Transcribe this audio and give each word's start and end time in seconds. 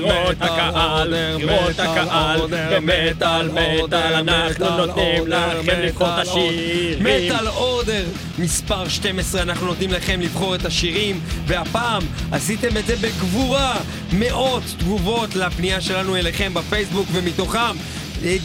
בחירות 0.00 0.36
הקהל, 0.40 1.14
בחירות 1.34 1.78
הקהל, 1.78 2.40
במטאל 2.50 3.48
מטאל 3.48 4.14
אנחנו 4.14 4.76
נותנים 4.76 5.26
לכם 5.26 5.80
לבחור 5.80 6.08
את 6.08 6.18
השירים. 6.18 6.98
מטאל 7.00 7.48
אורדר, 7.48 8.04
מספר 8.38 8.88
12, 8.88 9.42
אנחנו 9.42 9.66
נותנים 9.66 9.92
לכם 9.92 10.20
לבחור 10.20 10.54
את 10.54 10.64
השירים, 10.64 11.20
והפעם 11.46 12.02
עשיתם 12.32 12.76
את 12.76 12.86
זה 12.86 12.96
בגבורה. 12.96 13.76
מאות 14.12 14.62
תגובות 14.78 15.36
לפנייה 15.36 15.80
שלנו 15.80 16.16
אליכם 16.16 16.54
בפייסבוק, 16.54 17.06
ומתוכם 17.12 17.76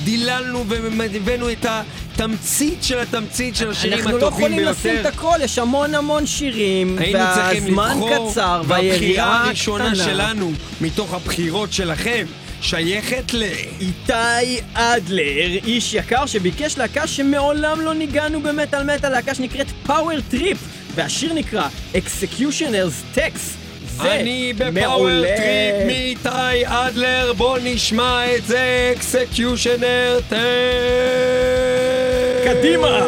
דיללנו 0.03 0.65
והבאנו 0.67 1.51
את 1.51 1.65
התמצית 1.65 2.83
של 2.83 2.99
התמצית 2.99 3.55
של 3.55 3.71
השירים 3.71 3.97
אנחנו 3.97 4.17
לא 4.17 4.27
הטובים 4.27 4.45
יכולים 4.45 4.65
לשים 4.65 4.95
את 4.95 5.01
ביותר. 5.01 5.09
הכל, 5.09 5.37
יש 5.41 5.59
המון 5.59 5.95
המון 5.95 6.25
שירים, 6.25 6.97
והזמן 7.13 7.99
קצר, 8.09 8.61
והבחירה 8.67 8.89
והיריעה 8.89 9.45
הראשונה 9.45 9.91
קטנה. 9.91 10.03
שלנו, 10.03 10.51
מתוך 10.81 11.13
הבחירות 11.13 11.73
שלכם, 11.73 12.25
שייכת 12.61 13.33
ל... 13.33 13.43
איתי 13.79 14.61
אדלר, 14.73 15.51
איש 15.65 15.93
יקר 15.93 16.25
שביקש 16.25 16.77
להקה 16.77 17.07
שמעולם 17.07 17.81
לא 17.81 17.93
נגענו 17.93 18.41
במטאל 18.41 18.95
מטאל, 18.95 19.11
להקה 19.11 19.35
שנקראת 19.35 19.67
Power 19.85 20.21
Trip, 20.29 20.57
והשיר 20.95 21.33
נקרא 21.33 21.67
Executioner's 21.93 23.17
Tax. 23.17 23.64
זה 24.01 24.15
אני 24.15 24.53
ב 24.53 24.63
Power. 24.63 25.23
Trip 25.37 25.85
מאיתי 25.85 26.65
אדלר, 26.65 27.33
בוא 27.37 27.57
נשמע 27.63 28.35
את 28.35 28.45
זה, 28.45 28.93
Executioner's 28.95 30.19
Tax. 30.29 30.35
קדימה! 32.45 32.99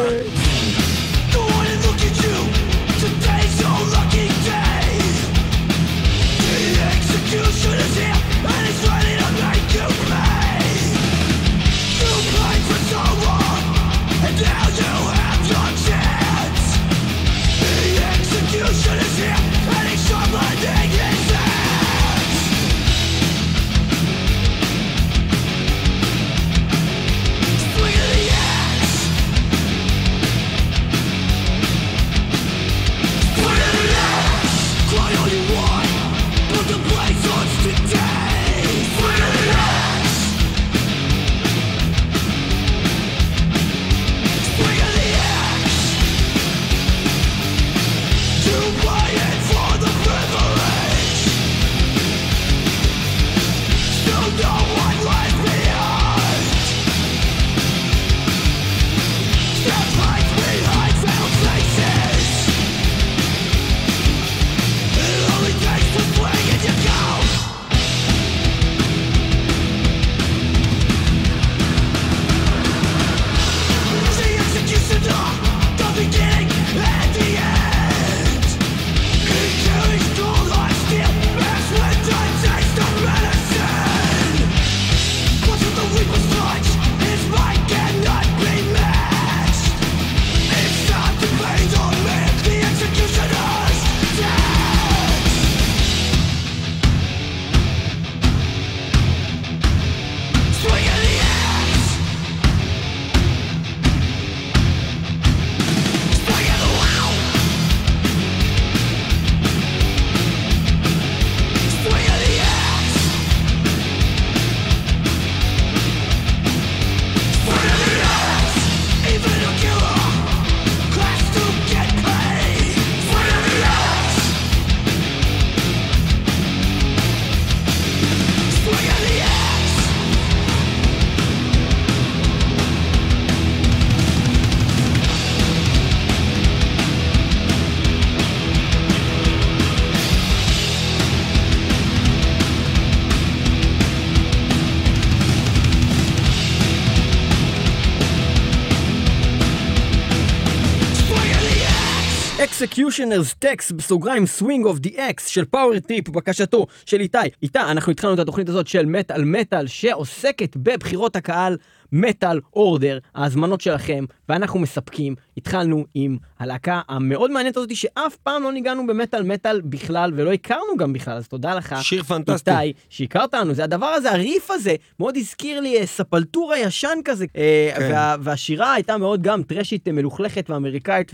Executioner's 152.88 153.44
Text 153.44 153.74
בסוגריים 153.74 154.24
Swing 154.38 154.64
of 154.66 154.86
the 154.86 154.96
X 154.96 155.26
של 155.26 155.44
פאוור 155.44 155.78
טיפ, 155.78 156.08
בקשתו 156.08 156.66
של 156.86 157.00
איתי. 157.00 157.18
איתה 157.42 157.70
אנחנו 157.70 157.92
התחלנו 157.92 158.14
את 158.14 158.18
התוכנית 158.18 158.48
הזאת 158.48 158.66
של 158.66 158.86
מטאל 158.86 159.24
מטאל 159.24 159.66
שעוסקת 159.66 160.56
בבחירות 160.56 161.16
הקהל 161.16 161.56
מטאל 161.92 162.40
אורדר, 162.54 162.98
ההזמנות 163.14 163.60
שלכם, 163.60 164.04
ואנחנו 164.28 164.60
מספקים. 164.60 165.14
התחלנו 165.36 165.84
עם 165.94 166.16
הלהקה 166.38 166.80
המאוד 166.88 167.30
מעניינת 167.30 167.56
הזאת 167.56 167.76
שאף 167.76 168.16
פעם 168.16 168.42
לא 168.42 168.52
ניגענו 168.52 168.86
במטאל 168.86 169.22
מטאל 169.22 169.60
בכלל 169.60 170.12
ולא 170.16 170.32
הכרנו 170.32 170.76
גם 170.78 170.92
בכלל, 170.92 171.16
אז 171.16 171.28
תודה 171.28 171.54
לך. 171.54 171.74
שיר 171.82 172.02
פנטסטי. 172.02 172.50
איתי, 172.50 172.72
שהכרת 172.88 173.34
לנו, 173.34 173.54
זה 173.54 173.64
הדבר 173.64 173.86
הזה, 173.86 174.12
הריף 174.12 174.50
הזה, 174.50 174.74
מאוד 175.00 175.16
הזכיר 175.16 175.60
לי 175.60 175.78
אה, 175.80 175.86
ספלטורה 175.86 176.58
ישן 176.58 176.98
כזה, 177.04 177.26
אה, 177.36 177.70
כן. 177.76 177.90
וה, 177.92 178.16
והשירה 178.20 178.72
הייתה 178.72 178.96
מאוד 178.96 179.22
גם 179.22 179.42
טרשית, 179.42 179.88
אה, 179.88 179.92
מלוכלכת 179.92 180.50
ואמריקאית 180.50 181.12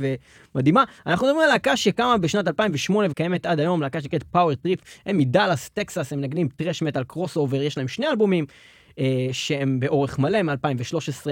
ומדהימה. 0.54 0.84
אנחנו 1.06 1.26
מדברים 1.26 1.42
על 1.44 1.48
להקה 1.52 1.76
שקמה 1.76 2.18
בשנת 2.18 2.48
2008 2.48 3.08
וקיימת 3.10 3.46
עד 3.46 3.60
היום, 3.60 3.82
להקה 3.82 4.00
שנקראת 4.00 4.22
Power 4.22 4.54
Trip, 4.54 4.78
הם 5.06 5.18
מדאלאס, 5.18 5.68
טקסס, 5.68 6.12
הם 6.12 6.20
מנגנים 6.20 6.48
thrash 6.48 6.82
metal 6.82 7.04
crossover, 7.04 7.62
יש 7.62 7.78
להם 7.78 7.88
שני 7.88 8.06
אלבומים. 8.06 8.46
אה, 8.98 9.26
שהם 9.32 9.80
באורך 9.80 10.18
מלא 10.18 10.42
מ-2013, 10.42 10.56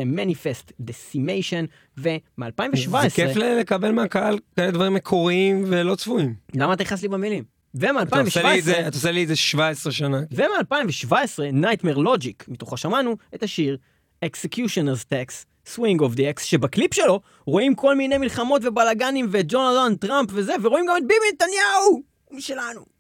Manifest 0.05 0.73
Decimation, 0.81 1.65
ו-מ-2017, 1.99 3.03
זה 3.03 3.11
כיף 3.15 3.37
לקבל 3.37 3.91
מהקהל 3.93 4.39
כאלה 4.57 4.71
דברים 4.71 4.95
מקוריים 4.95 5.65
ולא 5.69 5.95
צפויים. 5.95 6.35
למה 6.55 6.73
אתה 6.75 6.83
נכנס 6.83 7.03
לי 7.03 7.09
במילים? 7.09 7.45
אתה 7.77 7.91
עושה 8.21 8.43
לי 8.43 8.59
את 8.59 8.65
זה- 8.65 8.73
ו-מ-2017, 8.73 8.89
אתה 8.89 8.97
עושה 8.97 9.11
לי 9.11 9.23
את 9.23 9.29
זה 9.29 9.37
17 9.37 9.93
שנה. 9.93 10.21
ו-מ-2017, 10.33 11.15
Nightmare 11.63 11.97
Logic, 11.99 12.45
מתוכו 12.49 12.77
שמענו 12.77 13.17
את 13.35 13.43
השיר 13.43 13.77
Executioner's 14.25 15.05
Tax, 15.13 15.45
Swing 15.75 16.01
of 16.01 16.17
the 16.17 16.39
Axe, 16.39 16.43
שבקליפ 16.43 16.95
שלו 16.95 17.21
רואים 17.47 17.75
כל 17.75 17.97
מיני 17.97 18.19
מלחמות 18.19 18.63
ובלאגנים 18.65 19.27
ודונלד 19.31 19.95
טראמפ 19.97 20.31
וזה, 20.33 20.53
ורואים 20.63 20.87
גם 20.89 20.97
את 20.97 21.03
ביבי 21.03 21.15
נתניהו! 21.35 22.03
הוא 22.25 22.37
משלנו. 22.39 22.92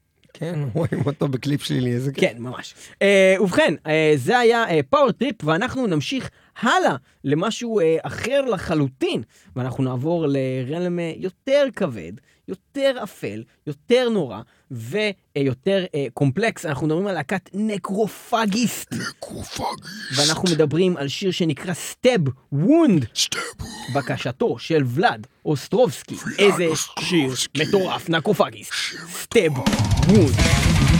כן, 0.42 0.60
רואים 0.74 1.06
אותו 1.06 1.28
בקליפ 1.28 1.62
שלילי, 1.62 1.92
איזה 1.92 2.12
כיף. 2.12 2.30
כן, 2.30 2.36
ממש. 2.38 2.74
אה, 2.94 3.40
ובכן, 3.40 3.74
אה, 3.84 3.88
זה 4.16 4.38
היה 4.38 4.64
Power 4.90 5.08
אה, 5.08 5.12
Trip, 5.12 5.44
ואנחנו 5.44 5.86
נמשיך 5.86 6.30
הלאה 6.60 6.96
למשהו 7.24 7.80
אחר 8.02 8.40
לחלוטין, 8.40 9.22
ואנחנו 9.56 9.84
נעבור 9.84 10.26
לעולם 10.28 10.98
יותר 11.16 11.66
כבד, 11.76 12.12
יותר 12.52 12.94
אפל, 13.02 13.42
יותר 13.66 14.08
נורא, 14.08 14.40
ויותר 14.70 15.84
אה, 15.86 15.96
complex. 16.14 16.66
אנחנו 16.66 16.86
מדברים 16.86 17.06
על 17.06 17.14
להקת 17.14 17.50
Necrophagist. 17.54 18.94
ואנחנו 20.16 20.48
מדברים 20.52 20.96
על 20.96 21.08
שיר 21.08 21.30
שנקרא 21.30 21.74
Stabwound. 21.74 23.06
בקשתו 23.94 24.58
של 24.58 24.82
ולאד 24.86 25.26
אוסטרובסקי. 25.44 26.16
איזה 26.38 26.64
שיר 27.00 27.32
מטורף, 27.56 28.08
Necrophagist. 28.08 28.72
Stabwound. 29.12 30.91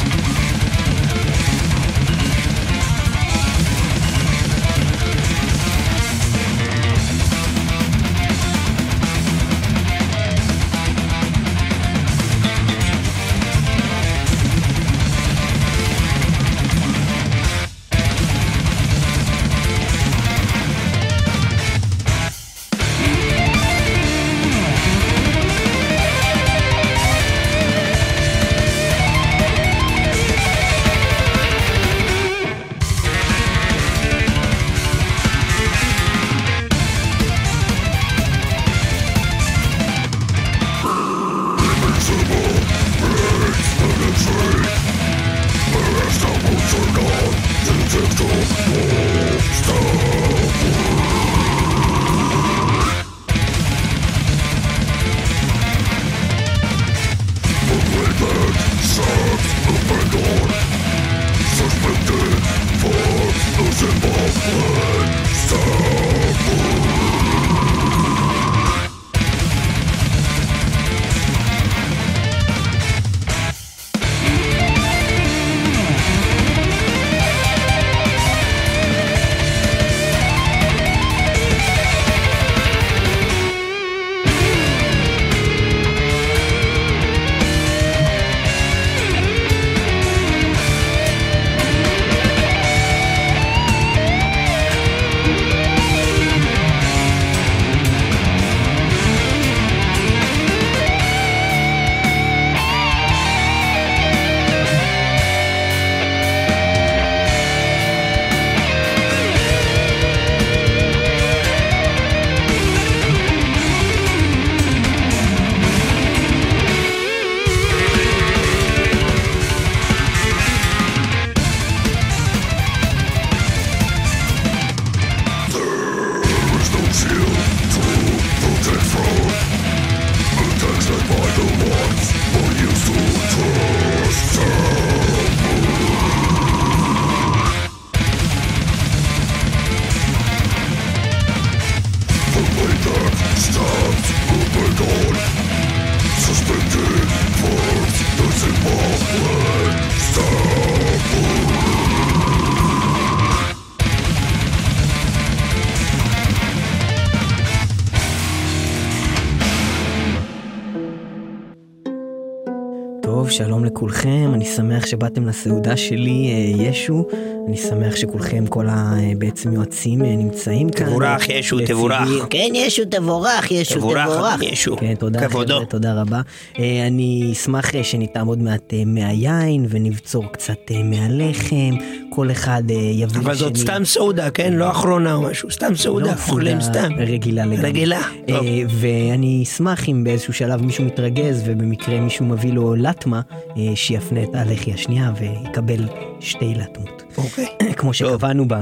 שלום 163.32 163.64
לכולכם, 163.64 164.30
אני 164.34 164.44
שמח 164.44 164.86
שבאתם 164.86 165.26
לסעודה 165.26 165.76
שלי, 165.76 166.30
אה, 166.30 166.64
ישו. 166.64 167.06
אני 167.48 167.56
שמח 167.56 167.96
שכולכם, 167.96 168.46
כל 168.46 168.68
ה... 168.68 168.94
אה, 168.98 169.12
בעצם 169.18 169.52
יועצים 169.52 170.04
אה, 170.04 170.16
נמצאים 170.16 170.70
כאן. 170.70 170.86
תבורך, 170.86 171.28
ישו, 171.28 171.56
לצידי. 171.56 171.72
תבורך. 171.72 172.26
כן, 172.30 172.48
ישו, 172.54 172.82
תבורך, 172.84 173.50
ישו, 173.50 173.74
תבורך, 173.74 174.06
תבורך. 174.06 174.42
ישו. 174.42 174.76
כן, 174.76 174.94
תודה, 174.94 175.28
כבודו. 175.28 175.54
חבר'ה, 175.54 175.66
תודה 175.66 176.00
רבה. 176.00 176.20
אני 176.58 177.28
אשמח 177.32 177.82
שנטעם 177.82 178.26
עוד 178.26 178.38
מעט 178.38 178.72
מהיין 178.86 179.66
ונבצור 179.68 180.24
קצת 180.32 180.70
מהלחם. 180.84 181.74
כל 182.14 182.30
אחד 182.30 182.62
אה, 182.70 182.76
יביא 182.76 183.20
אבל 183.20 183.34
זאת 183.34 183.56
סתם 183.56 183.84
סעודה, 183.84 184.30
כן? 184.30 184.52
לא 184.52 184.70
אחרונה 184.70 185.14
או 185.14 185.22
משהו, 185.22 185.50
סתם 185.50 185.74
סעודה, 185.76 186.06
לא, 186.06 186.12
אוכלים 186.12 186.60
סתם. 186.60 186.92
רגילה 186.98 187.46
לגמרי. 187.46 187.68
רגילה, 187.68 188.00
אה. 188.28 188.38
ואני 188.68 189.42
אשמח 189.42 189.88
אם 189.88 190.04
באיזשהו 190.04 190.32
שלב 190.32 190.62
מישהו 190.62 190.84
מתרגז 190.84 191.42
ובמקרה 191.46 192.00
מישהו 192.00 192.24
מביא 192.26 192.52
לו 192.52 192.74
לטמה, 192.74 193.20
אה, 193.56 193.62
שיפנה 193.74 194.22
את 194.22 194.28
הלחי 194.34 194.72
השנייה 194.72 195.12
ויקבל 195.20 195.88
שתי 196.20 196.54
לטמות. 196.54 197.02
אוקיי. 197.18 197.46
כמו 197.78 197.94
שקבענו 197.94 198.44
ב... 198.48 198.54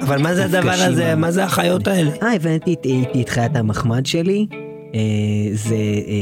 אבל 0.00 0.22
מה 0.22 0.34
זה 0.34 0.44
הדבר 0.44 0.72
הזה? 0.72 1.14
מה 1.14 1.30
זה 1.30 1.44
החיות 1.44 1.88
האלה? 1.88 2.10
אה, 2.22 2.34
הבאתי 2.34 2.74
את- 3.20 3.28
חיית 3.28 3.56
המחמד 3.56 4.06
שלי. 4.06 4.46
זה 5.54 5.76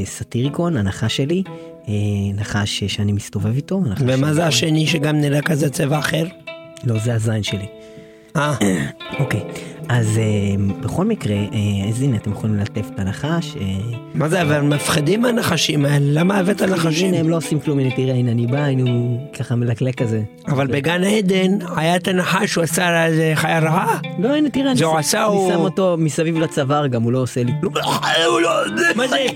סאטיריקון, 0.04 0.76
הנחש 0.76 1.16
שלי. 1.16 1.42
נחש 2.34 2.84
שאני 2.84 3.12
מסתובב 3.12 3.54
איתו. 3.56 3.82
ומה. 3.98 4.34
זה 4.34 4.46
השני 4.46 4.86
שגם 4.86 5.20
נראה 5.20 5.42
כזה 5.42 5.70
צבע 5.70 5.98
אחר? 5.98 6.24
לא, 6.84 6.98
זה 6.98 7.14
הזין 7.14 7.42
שלי. 7.42 7.66
אה, 8.36 8.54
אוקיי, 9.18 9.40
אז 9.88 10.18
אה, 10.18 10.22
בכל 10.80 11.04
מקרה, 11.04 11.34
אה, 11.34 11.48
אז 11.88 12.02
הנה, 12.02 12.16
אתם 12.16 12.32
יכולים 12.32 12.56
ללטף 12.58 12.86
את 12.94 13.00
הנחש. 13.00 13.56
אה, 13.56 13.62
מה 14.14 14.28
זה, 14.28 14.42
אבל 14.42 14.60
מפחידים 14.60 15.22
מהנחשים 15.22 15.84
האלה, 15.84 15.98
למה 16.00 16.38
הבאת 16.38 16.62
נחשים? 16.62 17.08
הנה, 17.08 17.18
הם 17.18 17.28
לא 17.28 17.36
עושים 17.36 17.60
כלום, 17.60 17.78
הנה 17.78 17.90
תראה, 17.90 18.14
הנה 18.14 18.30
אני 18.30 18.46
בא, 18.46 18.58
הנה 18.58 18.90
הוא 18.90 19.20
ככה 19.38 19.54
מלקלק 19.54 19.94
כזה. 20.02 20.22
אבל 20.48 20.66
בגן 20.66 21.04
עדן 21.04 21.58
היה 21.76 21.96
את 21.96 22.08
הנחש, 22.08 22.54
הוא 22.54 22.64
עשה 22.64 22.90
לה 22.90 23.06
איזה 23.06 23.32
חיה 23.34 23.58
רעה. 23.58 23.98
לא, 24.18 24.28
הנה 24.34 24.50
תראה, 24.50 24.66
אני 24.70 24.76
זה 24.76 24.84
שם- 25.10 25.60
אותו 25.60 25.96
מסביב 25.98 26.38
לצוואר 26.38 26.86
גם, 26.86 27.02
הוא 27.02 27.12
לא 27.12 27.18
עושה 27.18 27.42
לי... 27.42 27.52
מה 28.96 29.08
זה? 29.08 29.26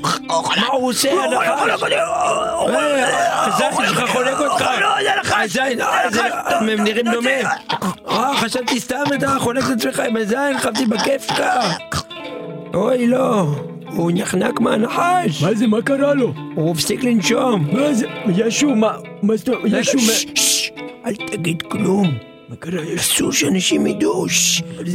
מה 0.60 0.66
הוא 0.72 0.88
עושה? 0.88 1.10
הנחש? 1.24 1.82
אה, 1.92 3.46
הזין 3.46 3.86
שלך 3.88 4.10
חולק 4.10 4.38
אותך. 4.40 4.64
הזין, 5.42 5.80
אה, 5.80 6.10
זה- 6.10 6.20
הם 6.50 6.84
נראים 6.84 7.06
דומה. 7.12 7.30
חשבתי 8.36 8.80
סתם 8.80 8.96
אתה 9.14 9.36
חולק 9.38 9.64
את 9.64 9.76
עצמך 9.76 10.00
עם 10.08 10.16
הזין, 10.36 10.58
חשבתי 10.58 10.86
בכיף 10.86 11.22
שלך. 11.22 12.02
אוי, 12.74 13.06
לא. 13.06 13.46
הוא 13.96 14.10
נחנק 14.14 14.60
מהנחש. 14.60 15.42
מה 15.42 15.54
זה, 15.54 15.66
מה 15.66 15.82
קרה 15.82 16.14
לו? 16.14 16.32
הוא 16.54 16.70
הפסיק 16.70 17.04
לנשום. 17.04 17.66
מה 17.72 17.94
זה, 17.94 18.06
ישו, 18.36 18.74
מה, 18.74 18.96
מה 19.22 19.36
זאת 19.36 19.48
אומרת, 19.48 19.62
ישו, 19.66 19.98
ששש, 19.98 20.70
אל 21.06 21.14
תגיד 21.14 21.62
כלום. 21.62 22.18
מה 22.48 22.56
קרה, 22.56 22.82
ישו? 22.82 22.94
אסור 22.96 23.32
שאנשים 23.32 23.86
ידעו. 23.86 24.26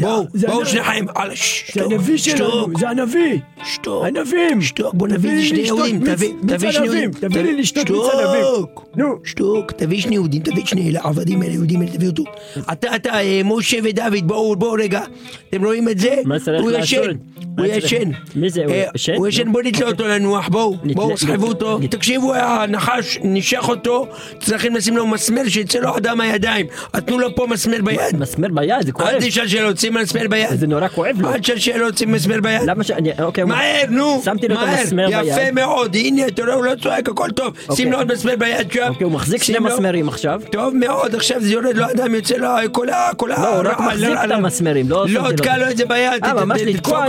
בואו, 0.01 0.23
זה 0.33 0.47
בואו 0.47 0.59
הנ- 0.59 0.65
שניכם. 0.65 1.05
הלאה, 1.15 1.35
ששש, 1.35 1.65
זה 1.65 1.81
שתוק, 1.81 1.91
הנביא 1.91 2.17
שלנו, 2.17 2.37
שתוק, 2.37 2.79
זה 2.79 2.89
הנביא, 2.89 3.39
שתוק. 3.63 4.05
הנביאים. 4.05 4.61
שתוק, 4.61 4.93
בוא 4.93 5.07
נביא 5.07 5.17
תביא 5.17 5.29
לי 5.31 5.37
לי 5.41 5.45
שני 5.47 5.61
לשתות 5.61 5.77
יהודים, 5.77 5.99
מיץ- 6.03 6.09
תביא, 6.15 6.33
מיץ 6.43 6.53
תביא 6.53 6.71
שני 6.71 6.85
ענבים, 6.85 7.01
יהודים. 7.01 7.29
תביא 7.29 7.41
לי 7.41 7.53
לשתות 7.61 7.89
מיץ 7.89 8.01
ענבים. 8.13 8.43
שתוק, 8.43 8.85
נו. 8.95 9.05
שתוק, 9.23 9.71
תביא 9.71 10.01
שני 10.01 10.15
יהודים, 10.15 10.41
תביא 10.41 10.65
שני 10.65 10.93
העבדים 10.97 11.41
האלה, 11.41 11.53
יהודים 11.53 11.81
האלה, 11.81 11.91
תביא 11.91 12.07
אותו. 12.07 12.23
אתה, 12.71 12.95
אתה, 12.95 13.11
משה 13.45 13.77
ודוד, 13.83 14.27
בואו, 14.27 14.55
בואו 14.55 14.71
רגע. 14.71 15.01
אתם 15.49 15.65
רואים 15.65 15.89
את 15.89 15.99
זה? 15.99 16.15
מה 16.25 16.39
צריך 16.39 16.61
הוא 16.61 16.71
לעשות? 16.71 16.87
ישן, 17.03 17.11
מה 17.57 17.63
הוא 17.63 17.73
צריך- 17.73 17.83
ישן. 17.85 18.11
מי 18.35 18.49
זה, 18.49 18.63
הוא 18.65 18.73
ישן? 18.95 19.13
הוא 19.15 19.27
ישן, 19.27 19.51
בואו 19.51 19.63
נתלה 19.63 19.87
אותו 19.87 20.07
לנוח, 20.07 20.47
בואו, 20.49 20.75
נתלה- 20.83 20.93
בואו, 20.93 21.17
סחבו 21.17 21.33
נת- 21.33 21.53
אותו. 21.53 21.79
נת- 21.79 21.91
תקשיבו, 21.95 22.33
הנחש 22.35 23.19
נשך 23.23 23.69
אותו, 23.69 24.07
צריכים 24.39 24.75
לשים 24.75 24.97
לו 24.97 25.07
מסמר 25.07 25.41
שיצא 25.47 25.79
לו 25.79 25.97
אדם 25.97 26.17
מהידיים. 26.17 26.65
תנו 27.05 27.19
לו 27.19 27.35
פה 27.41 27.47
מסמר 27.47 27.77
ביד. 27.83 28.19
מסמר 28.19 28.47
ביד, 28.51 28.85
זה 28.85 28.91
כואב. 28.91 29.07
אל 29.07 29.19
תשאל 29.19 29.47
שאלות, 29.47 29.77
שים 29.77 29.93
מסמר 29.93 30.27
ביד. 30.29 30.59
זה 30.59 30.67
נורא 30.67 30.87
כואב 30.87 31.21
לו. 31.21 31.33
אל 31.33 31.39
תשאל 31.39 31.57
שאלות, 31.57 31.97
שים 31.97 32.11
מסמר 32.11 32.41
ביד. 32.41 32.61
למה 32.65 32.83
ש... 32.83 32.91
אוקיי, 33.21 33.43
מהר, 33.43 33.83
נו, 33.89 34.21
שמתי 34.25 34.47
לו 34.47 34.55
את 34.55 34.59
המסמר 34.67 35.07
ביד. 35.07 35.25
יפה 35.25 35.51
מאוד, 35.51 35.95
הנה, 35.95 36.27
אתה 36.27 36.43
רואה, 36.43 36.53
הוא 36.53 36.65
לא 36.65 36.71
צועק, 36.83 37.09
הכל 37.09 37.29
טוב. 37.31 37.53
שים 37.75 37.91
לו 37.91 37.97
עוד 37.97 38.13
מסמר 38.13 38.35
ביד 38.35 38.71
שם. 38.71 38.87
אוקיי, 38.89 39.03
הוא 39.05 39.11
מחזיק 39.11 39.43
שני 39.43 39.59
מסמרים 39.59 40.07
עכשיו. 40.07 40.41
טוב 40.51 40.75
מאוד, 40.75 41.15
עכשיו 41.15 41.41
זה 41.41 41.53
יורד 41.53 41.77
לו 41.77 41.85
אדם, 41.85 42.15
יוצא 42.15 42.35
לו 42.35 42.47
כל 42.71 42.89
ה... 42.89 43.09
כל 43.17 43.31
ה... 43.31 43.41
לא, 43.41 43.47
הוא 43.47 43.69
רק 43.69 43.79
הרעל, 43.79 43.87
מחזיק. 43.87 44.09
את 44.25 44.31
המסמרים, 44.31 44.89
לא 44.89 45.05
לא. 45.09 45.31
תקע 45.37 45.57
לו 45.57 45.69
את 45.69 45.77
זה 45.77 45.85
ביד. 45.85 46.23
אה, 46.23 46.45
ממש 46.45 46.61
לתקוע 46.61 47.05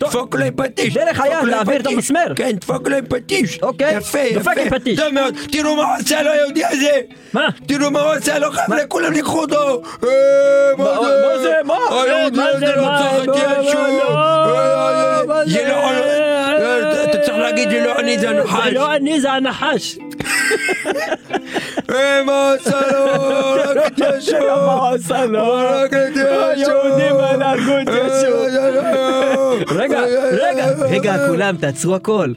דפוק 0.00 0.34
לו 0.34 0.44
עם 0.44 0.50
פטיש, 0.54 0.68
כן, 0.68 0.72
פטיש. 0.74 0.94
דרך 0.94 1.20
היד 1.20 1.44
להעביר 1.44 1.80
את. 1.80 1.86
המסמר. 1.86 2.32
כן, 2.36 2.52
דפוק 2.52 2.88
לו 2.88 2.96
עם 2.96 3.04
פטיש. 3.08 3.58
אוקיי, 3.62 3.96
יפה, 3.96 4.18
דפק 4.34 4.52
יפה. 4.52 4.60
עם 4.62 4.70
פטיש. 4.70 4.98
טוב 4.98 5.14
מאוד, 5.14 5.34
תראו 5.52 5.76
מה 5.76 5.82
הוא 5.82 5.94
עשה 5.94 6.22
לו 6.22 6.30
היהודי 6.30 6.64
הזה. 6.64 7.00
מה? 7.32 7.48
תראו 7.66 7.90
מה 7.90 8.00
הוא 8.00 8.10
עשה 8.10 8.38
לו, 8.38 8.52
חבר'ה, 8.52 8.86
כולם 8.88 9.14
לקחו 9.18 9.40
אותו. 9.40 9.82
אה, 10.04 10.08
מה 10.78 10.84
מה 10.84 11.38
זה? 11.42 11.54
מה? 11.64 11.74
היהודי 11.90 12.36
מה 12.36 12.46
הזה 12.48 12.58
זה? 12.58 12.76
לא 12.76 12.82
מה? 12.82 12.98
צריך 12.98 13.22
את 13.22 13.28
מה? 13.28 13.62
ישו. 13.62 13.78
לא, 13.78 14.14
אה, 14.14 15.24
מה 15.26 15.44
זה 15.44 15.50
זה? 15.50 15.68
לא... 15.68 15.74
אה, 15.74 17.04
אתה 17.04 17.18
צריך 17.18 17.38
להגיד 17.38 17.70
זה 17.70 17.80
לא 17.80 17.98
אני, 17.98 18.18
זה 18.18 18.30
הנחש. 18.30 18.64
זה 18.64 18.70
לא 18.70 18.94
אני, 18.96 19.20
זה 19.20 19.32
הנחש. 19.32 19.98
אה, 21.90 22.22
מה 22.22 22.52
עשה 22.52 22.80
לו? 22.92 23.52
רק 23.76 23.86
את 23.86 24.00
ישו. 24.18 24.36
מה 24.66 24.90
עשה 24.94 25.24
לו? 25.24 25.54
רק 25.54 25.92
את 25.94 26.16
ישו. 26.16 26.70
היהודים 26.70 27.16
האלה 27.16 27.50
הרגו 27.50 27.72
את. 27.82 27.88
ישו. 27.88 28.38
רגע, 29.76 30.00
רגע. 30.32 30.66
רגע, 30.80 31.28
כולם, 31.28 31.56
תעצרו 31.56 31.94
הכל. 31.94 32.32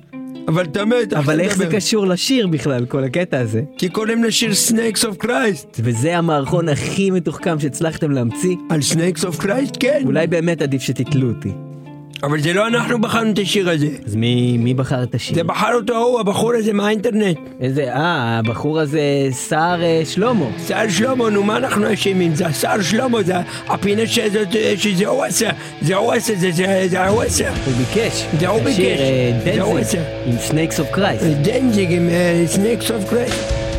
אבל 0.47 0.63
מת, 0.85 1.13
אבל 1.13 1.39
איך 1.39 1.57
זה. 1.57 1.67
קשור 1.71 2.07
לשיר 2.07 2.47
בכלל, 2.47 2.85
כל 2.85 3.03
הקטע 3.03 3.39
הזה? 3.39 3.61
כי 3.77 3.89
קוראים 3.89 4.23
לשיר 4.23 4.53
Snakes 4.53 5.05
of 5.05 5.17
Christ. 5.17 5.79
וזה 5.83 6.17
המערכון 6.17 6.69
הכי 6.69 7.11
מתוחכם 7.11 7.59
שהצלחתם 7.59 8.11
להמציא? 8.11 8.55
על 8.69 8.81
Snakes 8.81 9.25
of 9.25 9.39
Christ? 9.39 9.77
כן. 9.79 10.01
אולי 10.05 10.27
באמת 10.27 10.61
עדיף 10.61 10.81
שתתלו 10.81 11.29
אותי. 11.29 11.70
אבל 12.23 12.39
זה 12.41 12.53
לא 12.53 12.67
אנחנו 12.67 13.01
בחרנו 13.01 13.31
את 13.31 13.39
השיר 13.39 13.69
הזה. 13.69 13.87
אז 14.07 14.15
מי 14.15 14.57
מי 14.57 14.73
בחר 14.73 15.03
את 15.03 15.15
השיר? 15.15 15.35
זה 15.35 15.43
בחר 15.43 15.73
אותו 15.75 15.93
ההוא, 15.95 16.19
הבחור 16.19 16.51
הזה 16.53 16.73
מהאינטרנט. 16.73 17.37
איזה, 17.61 17.93
אה, 17.93 18.39
הבחור 18.39 18.79
הזה, 18.79 19.01
סער 19.31 19.83
אה, 19.83 20.01
שלמה. 20.05 20.45
סער 20.57 20.89
שלמה, 20.89 21.29
נו 21.29 21.43
מה 21.43 21.57
אנחנו 21.57 21.93
אשמים? 21.93 22.35
זה 22.35 22.47
הסער 22.47 22.81
שלמה, 22.81 23.23
זה 23.23 23.33
הפינה 23.67 24.07
שזאת, 24.07 24.47
שזה 24.77 25.07
הוא 25.07 25.23
עשה. 25.23 25.49
זה 25.81 25.95
הוא 25.95 26.13
עשה, 26.13 26.35
זה- 26.35 26.51
זה 26.51 26.87
זה 26.89 27.07
הוא 27.07 27.21
עשה. 27.23 27.49
הוא 27.65 27.73
ביקש. 27.73 28.25
זה 28.39 28.47
הוא 28.47 28.59
השיר, 28.59 28.85
ביקש. 28.89 28.99
אה, 29.01 29.53
זה 29.55 29.61
הוא 29.61 29.77
Danzig. 29.79 29.99
עם 30.25 30.37
Snakes 30.39 30.79
of 30.79 30.91
Christ. 30.91 31.23
Danzig 31.25 31.91
עם 31.91 32.09
Snakes 32.45 32.91
of 32.91 33.09
Christ. 33.09 33.70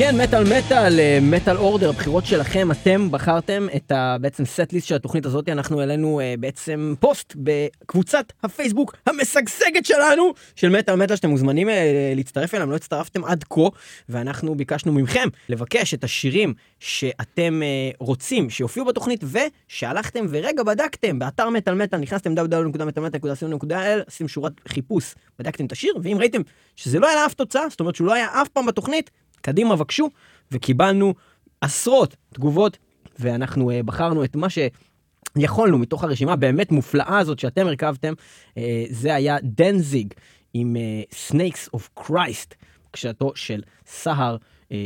כן, 0.00 0.16
מטאל 0.22 0.44
מטאל, 0.58 1.00
אה, 1.00 1.18
מטאל 1.22 1.56
אורדר, 1.56 1.88
הבחירות 1.88 2.26
שלכם, 2.26 2.70
אתם 2.70 3.10
בחרתם 3.10 3.66
את 3.76 3.92
ה... 3.92 4.16
בעצם 4.20 4.44
סט 4.44 4.72
ליסט 4.72 4.88
של 4.88 4.94
התוכנית 4.94 5.26
הזאת, 5.26 5.48
אנחנו 5.48 5.80
העלינו 5.80 6.20
אה, 6.20 6.34
בעצם 6.38 6.94
פוסט 7.00 7.36
בקבוצת 7.36 8.32
הפייסבוק 8.42 8.96
המשגשגת 9.06 9.86
שלנו, 9.86 10.32
של 10.56 10.68
מטאל 10.68 10.96
מטאל, 10.96 11.16
שאתם 11.16 11.30
מוזמנים 11.30 11.68
אה, 11.68 12.12
להצטרף 12.16 12.54
אליהם, 12.54 12.70
לא 12.70 12.76
הצטרפתם 12.76 13.24
עד 13.24 13.44
כה, 13.50 13.60
ואנחנו 14.08 14.54
ביקשנו 14.54 14.92
מכם 14.92 15.28
לבקש 15.48 15.94
את 15.94 16.04
השירים 16.04 16.54
שאתם 16.78 17.62
אה, 17.62 17.90
רוצים 17.98 18.50
שיופיעו 18.50 18.86
בתוכנית, 18.86 19.24
ושהלכתם 19.68 20.26
ורגע 20.30 20.62
בדקתם 20.62 21.18
באתר 21.18 21.48
מטאל 21.48 21.74
מטאל, 21.74 21.98
נכנסתם 21.98 22.34
www.מטאלמטאל.co.il, 22.34 24.04
עשיתם 24.06 24.28
שורת 24.28 24.52
חיפוש, 24.68 25.14
בדקתם 25.38 25.66
את 25.66 25.72
השיר, 25.72 25.94
ואם 26.02 26.16
ראיתם 26.20 26.42
שזה 26.76 26.98
לא 26.98 27.06
היה 27.06 27.16
לה 27.16 27.26
אף 27.26 27.34
תוצאה, 27.34 27.68
זאת 27.70 27.80
אומרת 27.80 27.94
שהוא 27.94 28.06
לא 28.06 28.14
היה 28.14 28.26
אף 28.42 28.48
פעם 28.48 28.66
בתוכנית, 28.66 29.10
קדימה 29.40 29.76
בקשו, 29.76 30.10
וקיבלנו 30.52 31.14
עשרות 31.60 32.16
תגובות, 32.34 32.78
ואנחנו 33.18 33.70
אה, 33.70 33.82
בחרנו 33.82 34.24
את 34.24 34.36
מה 34.36 34.46
שיכולנו 34.50 35.78
מתוך 35.78 36.04
הרשימה 36.04 36.36
באמת 36.36 36.72
מופלאה 36.72 37.18
הזאת 37.18 37.38
שאתם 37.38 37.66
הרכבתם, 37.66 38.12
אה, 38.12 38.58
זה 38.90 39.14
היה 39.14 39.36
Danzig 39.42 40.14
עם 40.54 40.76
אה, 40.76 41.14
Snakes 41.30 41.76
of 41.76 42.00
Christ, 42.02 42.54
בקשתו 42.88 43.32
של 43.34 43.62
סהר 43.86 44.36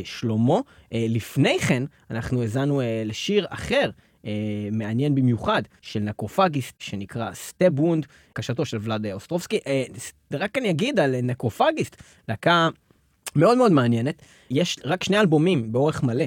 שלמה. 0.03 0.59
לפני 0.91 1.59
כן, 1.59 1.83
אנחנו 2.11 2.41
האזנו 2.41 2.81
לשיר 3.05 3.45
אחר. 3.49 3.89
אה, 4.23 4.27
מעניין 4.71 5.15
במיוחד 5.15 5.61
של 5.81 5.99
Necrophagist 5.99 6.75
שנקרא 6.79 7.33
Stabwound, 7.33 8.05
בקשתו 8.31 8.65
של 8.65 8.77
ולאד 8.81 9.05
אוסטרובסקי. 9.05 9.57
אה, 9.57 10.35
רק 10.37 10.57
אני 10.57 10.69
אגיד 10.69 10.99
על 10.99 11.21
Necrophagist, 11.21 12.03
להקה 12.29 12.69
מאוד 13.35 13.57
מאוד 13.57 13.71
מעניינת. 13.71 14.21
יש 14.49 14.77
רק 14.83 15.03
שני 15.03 15.19
אלבומים 15.19 15.71
באורך 15.71 16.03
מלא. 16.03 16.25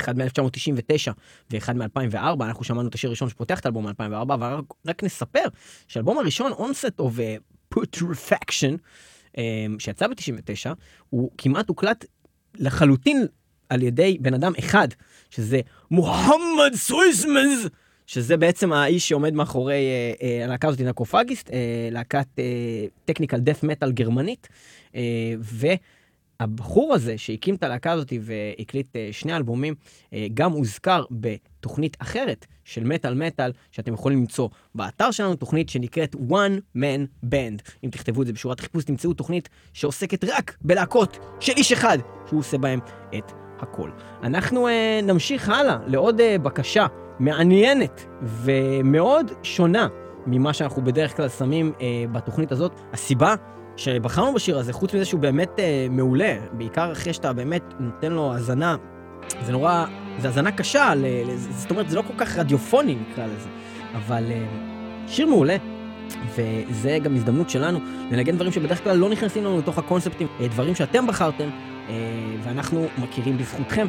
אחד 0.00 0.18
מ-1999 0.18 1.12
ואחד 1.50 1.76
מ-2004, 1.76 2.16
אנחנו 2.44 2.64
שמענו 2.64 2.88
את 2.88 2.94
השיר 2.94 3.10
הראשון 3.10 3.28
שפותח 3.28 3.60
את 3.60 3.66
האלבום 3.66 3.86
מ-2004, 3.86 4.22
אבל 4.22 4.52
רק, 4.52 4.64
רק 4.86 5.02
נספר 5.02 5.44
שהאלבום 5.88 6.18
הראשון, 6.18 6.52
Onset 6.52 7.00
of 7.00 7.02
אה, 7.02 7.74
Putrefaction, 7.74 8.78
אמ, 9.36 9.38
שיצא 9.78 10.06
ב-99, 10.06 10.70
הוא 11.10 11.30
כמעט 11.38 11.68
הוקלט 11.68 12.04
לחלוטין 12.54 13.26
על 13.68 13.82
ידי 13.82 14.18
בן 14.20 14.34
אדם 14.34 14.52
אחד, 14.58 14.88
שזה 15.30 15.60
מוחמד 15.90 16.74
סויצ'מז, 16.74 17.66
שזה 18.06 18.36
בעצם 18.36 18.72
האיש 18.72 19.08
שעומד 19.08 19.34
מאחורי 19.34 19.74
uh, 19.74 20.20
uh, 20.20 20.44
הלהקה 20.44 20.68
הזאת, 20.68 20.80
נקרופגיסט, 20.80 21.48
uh, 21.48 21.52
להקת 21.90 22.26
טכניקל 23.04 23.38
דף 23.38 23.62
מטאל 23.62 23.92
גרמנית, 23.92 24.48
ו... 25.40 25.66
הבחור 26.42 26.94
הזה 26.94 27.18
שהקים 27.18 27.54
את 27.54 27.62
הלהקה 27.62 27.92
הזאת 27.92 28.12
והקליט 28.20 28.96
אה, 28.96 29.08
שני 29.12 29.36
אלבומים, 29.36 29.74
אה, 30.12 30.26
גם 30.34 30.52
הוזכר 30.52 31.04
בתוכנית 31.10 31.96
אחרת 31.98 32.46
של 32.64 32.84
מטאל 32.84 33.14
מטאל, 33.14 33.52
שאתם 33.70 33.94
יכולים 33.94 34.18
למצוא 34.18 34.48
באתר 34.74 35.10
שלנו, 35.10 35.36
תוכנית 35.36 35.68
שנקראת 35.68 36.14
One 36.14 36.76
Man 36.76 37.24
Band. 37.24 37.70
אם 37.84 37.90
תכתבו 37.90 38.22
את 38.22 38.26
זה 38.26 38.32
בשורת 38.32 38.60
חיפוש, 38.60 38.84
תמצאו 38.84 39.14
תוכנית 39.14 39.48
שעוסקת 39.72 40.24
רק 40.24 40.56
בלהקות 40.60 41.18
של 41.40 41.52
איש 41.56 41.72
אחד, 41.72 41.98
שהוא 42.28 42.40
עושה 42.40 42.58
בהם 42.58 42.80
את 43.18 43.32
הכל. 43.60 43.90
אנחנו 44.22 44.68
אה, 44.68 45.00
נמשיך 45.02 45.48
הלאה 45.48 45.78
לעוד 45.86 46.20
בקשה 46.42 46.86
מעניינת 47.18 48.06
ומאוד 48.22 49.30
שונה 49.42 49.88
ממה 50.26 50.52
שאנחנו 50.52 50.84
בדרך 50.84 51.16
כלל 51.16 51.28
שמים 51.28 51.72
אה, 51.80 52.04
בתוכנית 52.12 52.52
הזאת. 52.52 52.72
הסיבה 52.92 53.34
שבחרנו 53.76 54.34
בשיר 54.34 54.58
הזה, 54.58 54.72
חוץ 54.72 54.94
מזה 54.94 55.04
שהוא 55.04 55.20
באמת 55.20 55.50
אה, 55.58 55.86
מעולה, 55.90 56.36
בעיקר 56.52 56.92
אחרי 56.92 57.12
שאתה 57.12 57.32
באמת 57.32 57.62
נותן 57.80 58.12
לו 58.12 58.32
האזנה, 58.32 58.76
זה 59.44 59.52
נורא, 59.52 59.84
זה 60.18 60.28
האזנה 60.28 60.52
קשה, 60.52 60.94
ל, 60.94 61.06
ל, 61.06 61.36
זאת 61.36 61.70
אומרת, 61.70 61.90
זה 61.90 61.96
לא 61.96 62.02
כל 62.02 62.14
כך 62.18 62.38
רדיופוני 62.38 62.96
נקרא 63.10 63.26
לזה, 63.26 63.48
אבל 63.94 64.24
אה, 64.30 64.46
שיר 65.06 65.26
מעולה. 65.26 65.56
וזה 66.36 66.98
גם 67.02 67.16
הזדמנות 67.16 67.50
שלנו 67.50 67.78
לנגן 68.10 68.36
דברים 68.36 68.52
שבדרך 68.52 68.84
כלל 68.84 68.96
לא 68.96 69.08
נכנסים 69.08 69.44
לנו 69.44 69.58
לתוך 69.58 69.78
הקונספטים, 69.78 70.28
אה, 70.40 70.48
דברים 70.48 70.74
שאתם 70.74 71.06
בחרתם, 71.06 71.48
אה, 71.88 71.94
ואנחנו 72.44 72.86
מכירים 72.98 73.38
בזכותכם. 73.38 73.86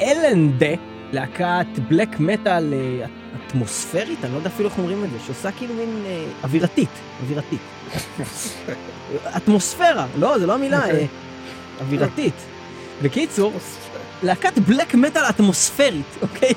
Ellende, 0.00 0.74
להקת 1.12 1.66
black 1.88 2.20
metal 2.20 2.74
אה, 2.74 3.06
אטמוספרית, 3.46 4.24
אני 4.24 4.32
לא 4.32 4.36
יודע 4.36 4.48
אפילו 4.48 4.68
איך 4.68 4.78
אומרים 4.78 5.04
את 5.04 5.10
זה, 5.10 5.18
שעושה 5.26 5.52
כאילו 5.52 5.74
מין 5.74 6.02
אה, 6.06 6.24
אווירתית, 6.42 6.90
אווירתית. 7.22 7.60
אטמוספירה, 9.36 10.06
לא, 10.18 10.38
זה 10.38 10.46
לא 10.46 10.54
המילה, 10.54 10.90
אה, 10.90 11.04
אווירתית. 11.80 12.34
בקיצור, 13.02 13.52
להקת 14.22 14.58
black 14.58 14.94
metal 14.94 15.22
אטמוספרית, 15.28 16.16
אוקיי? 16.22 16.52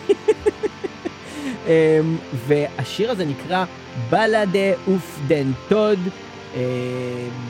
אמ, 1.67 2.17
והשיר 2.48 3.12
הזה 3.12 3.26
נקרא 3.26 3.65
Ballade 4.10 4.73
auf 4.88 5.19
den 5.27 5.51
Tod, 5.69 5.99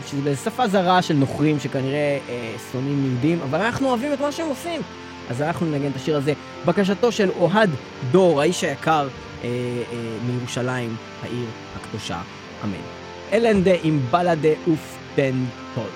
שזה 0.08 0.32
בשפה 0.32 0.68
זרה 0.68 1.02
של 1.02 1.14
נוכרים 1.14 1.60
שכנראה 1.60 2.18
אה, 2.30 2.54
שונאים 2.72 3.06
יהודים, 3.06 3.40
אבל 3.42 3.62
אנחנו 3.62 3.90
אוהבים 3.90 4.14
את 4.14 4.20
מה 4.22 4.32
שהם 4.32 4.48
עושים. 4.48 4.82
אז 5.30 5.42
אנחנו 5.42 5.66
ננגן 5.66 5.92
את 5.92 5.96
השיר 5.96 6.18
הזה. 6.18 6.34
בקשתו 6.66 7.12
של 7.12 7.30
אוהד 7.30 7.70
דור, 8.12 8.42
האיש 8.42 8.64
היקר 8.64 9.08
אה, 9.44 9.48
אה, 9.48 9.98
מירושלים, 10.28 10.96
העיר 11.24 11.46
הקדושה, 11.76 12.22
אמן. 12.64 13.01
אלנדה 13.34 13.72
עם 13.84 14.00
בלאדה 14.12 14.50
אוף 14.68 14.98
דן 15.16 15.44
טוד. 15.76 15.92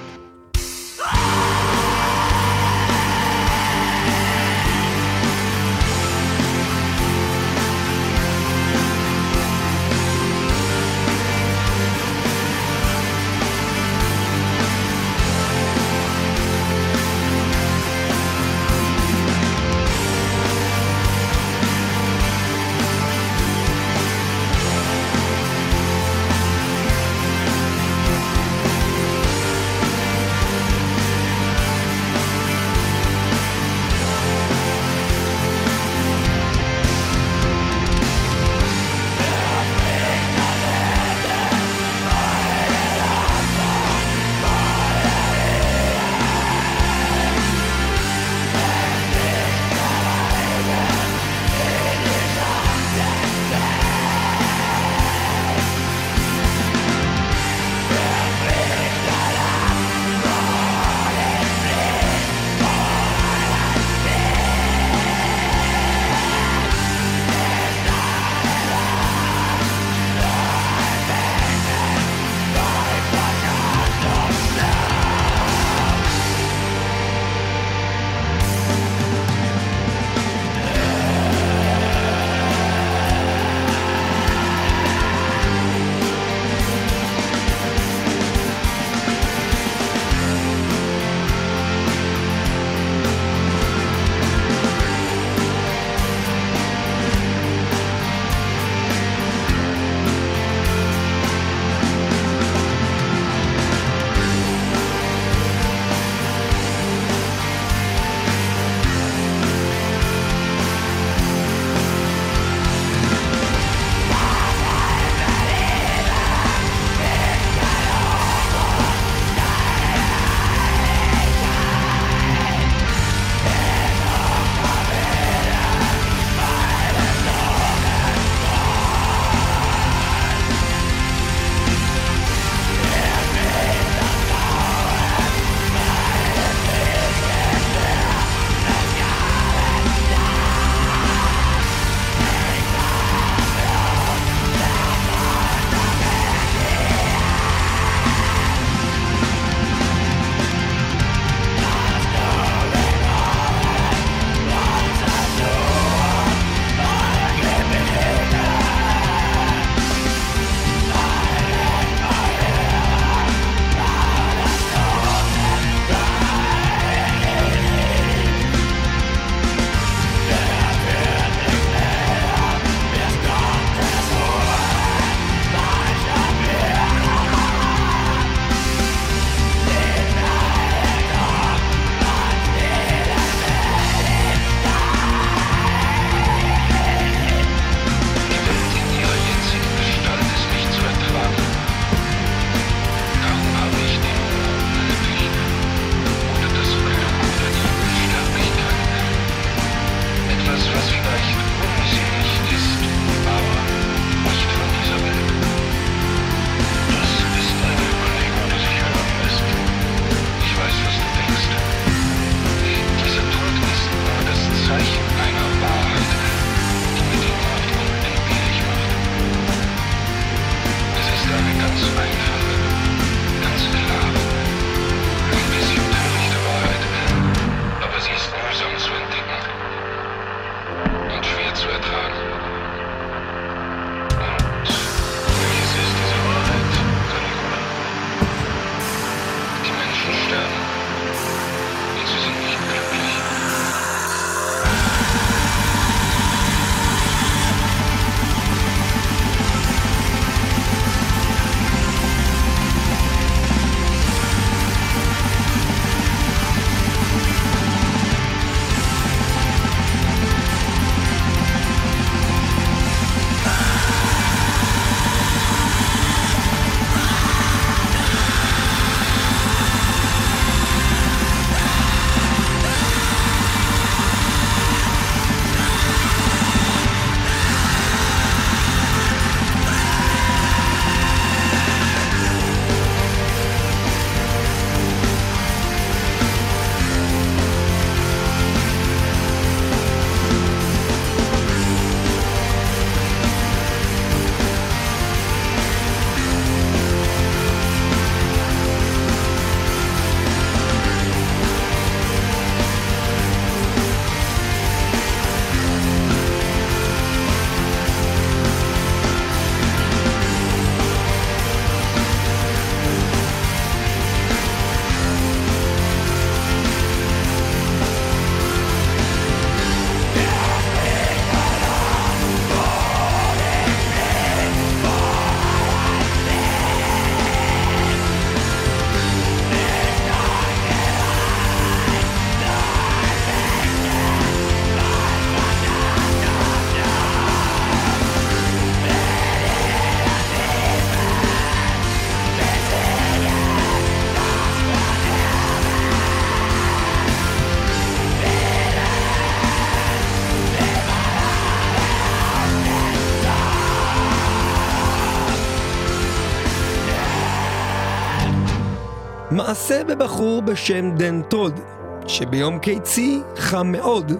מעשה 359.36 359.84
בבחור 359.84 360.42
בשם 360.42 360.96
דן 360.98 361.22
טוד, 361.22 361.60
שביום 362.08 362.60
קיצי 362.60 363.20
חם 363.38 363.68
מאוד. 363.72 364.12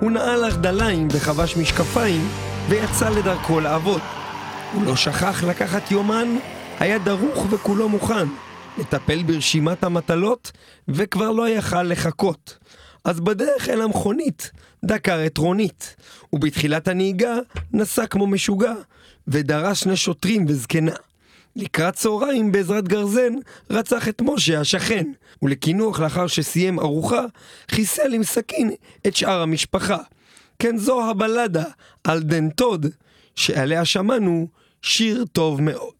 הוא 0.00 0.10
נעל 0.10 0.44
ארדליים 0.44 1.08
וחבש 1.10 1.56
משקפיים, 1.56 2.28
ויצא 2.68 3.08
לדרכו 3.08 3.60
לעבוד. 3.60 4.00
הוא 4.72 4.84
לא 4.84 4.96
שכח 4.96 5.44
לקחת 5.44 5.90
יומן, 5.90 6.36
היה 6.80 6.98
דרוך 6.98 7.46
וכולו 7.50 7.88
מוכן, 7.88 8.26
לטפל 8.78 9.22
ברשימת 9.22 9.84
המטלות, 9.84 10.52
וכבר 10.88 11.30
לא 11.30 11.48
יכל 11.48 11.82
לחכות. 11.82 12.58
אז 13.04 13.20
בדרך 13.20 13.68
אל 13.68 13.82
המכונית, 13.82 14.50
דקר 14.84 15.26
את 15.26 15.38
רונית, 15.38 15.96
ובתחילת 16.32 16.88
הנהיגה 16.88 17.34
נסע 17.72 18.06
כמו 18.06 18.26
משוגע, 18.26 18.74
ודרס 19.28 19.78
שני 19.78 19.96
שוטרים 19.96 20.44
וזקנה. 20.48 20.94
לקראת 21.56 21.94
צהריים, 21.94 22.52
בעזרת 22.52 22.88
גרזן, 22.88 23.34
רצח 23.70 24.08
את 24.08 24.22
משה 24.22 24.60
השכן, 24.60 25.12
ולקינוח 25.42 26.00
לאחר 26.00 26.26
שסיים 26.26 26.78
ארוחה, 26.78 27.24
חיסל 27.70 28.14
עם 28.14 28.24
סכין 28.24 28.70
את 29.06 29.16
שאר 29.16 29.42
המשפחה. 29.42 29.98
כן 30.58 30.78
זו 30.78 31.10
הבלדה 31.10 31.64
על 32.04 32.22
דן 32.22 32.50
טוד, 32.50 32.86
שעליה 33.36 33.84
שמענו 33.84 34.48
שיר 34.82 35.24
טוב 35.32 35.62
מאוד. 35.62 35.94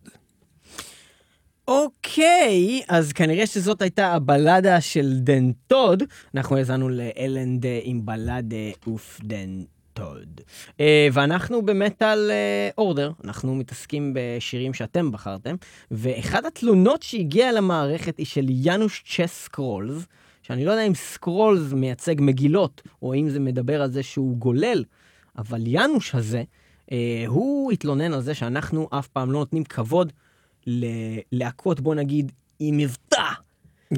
אוקיי, 1.68 2.82
אז 2.88 3.12
כנראה 3.12 3.46
שזאת 3.46 3.82
הייתה 3.82 4.12
הבלדה 4.12 4.80
של 4.80 5.12
דן 5.14 5.52
טוד. 5.66 6.02
אנחנו 6.34 6.56
האזנו 6.56 6.88
ל 6.88 6.98
Ellende 6.98 7.64
עם 7.82 8.06
Ballade 8.06 8.56
auf 8.86 9.20
den 9.24 9.62
Tod. 9.92 10.40
אה, 10.80 11.08
ואנחנו 11.12 11.62
ב 11.62 11.74
Metal 11.74 12.30
Order, 12.78 13.12
אנחנו 13.24 13.54
מתעסקים 13.54 14.14
בשירים 14.14 14.74
שאתם 14.74 15.12
בחרתם, 15.12 15.54
ואחת 15.90 16.44
התלונות 16.44 17.02
שהגיעה 17.02 17.52
למערכת 17.52 18.18
היא 18.18 18.26
של 18.26 18.46
יאנוש 18.48 19.04
צ'ס 19.06 19.44
Scrolls, 19.44 20.06
שאני 20.42 20.64
לא 20.64 20.70
יודע 20.70 20.86
אם 20.86 20.94
Scrolls 20.94 21.72
מייצג 21.72 22.14
מגילות, 22.18 22.82
או 23.02 23.14
אם 23.14 23.28
זה 23.28 23.40
מדבר 23.40 23.82
על 23.82 23.90
זה 23.90 24.02
שהוא 24.02 24.36
גולל, 24.36 24.84
אבל 25.38 25.66
יאנוש 25.66 26.14
הזה, 26.14 26.42
אה, 26.92 27.24
הוא 27.26 27.72
התלונן 27.72 28.12
על 28.12 28.20
זה 28.20 28.34
שאנחנו 28.34 28.88
אף 28.90 29.08
פעם 29.08 29.32
לא 29.32 29.38
נותנים 29.38 29.64
כבוד 29.64 30.12
ללהקות, 30.66 31.80
בוא 31.80 31.94
נגיד, 31.94 32.32
עם 32.58 32.76
מבטא. 32.76 33.22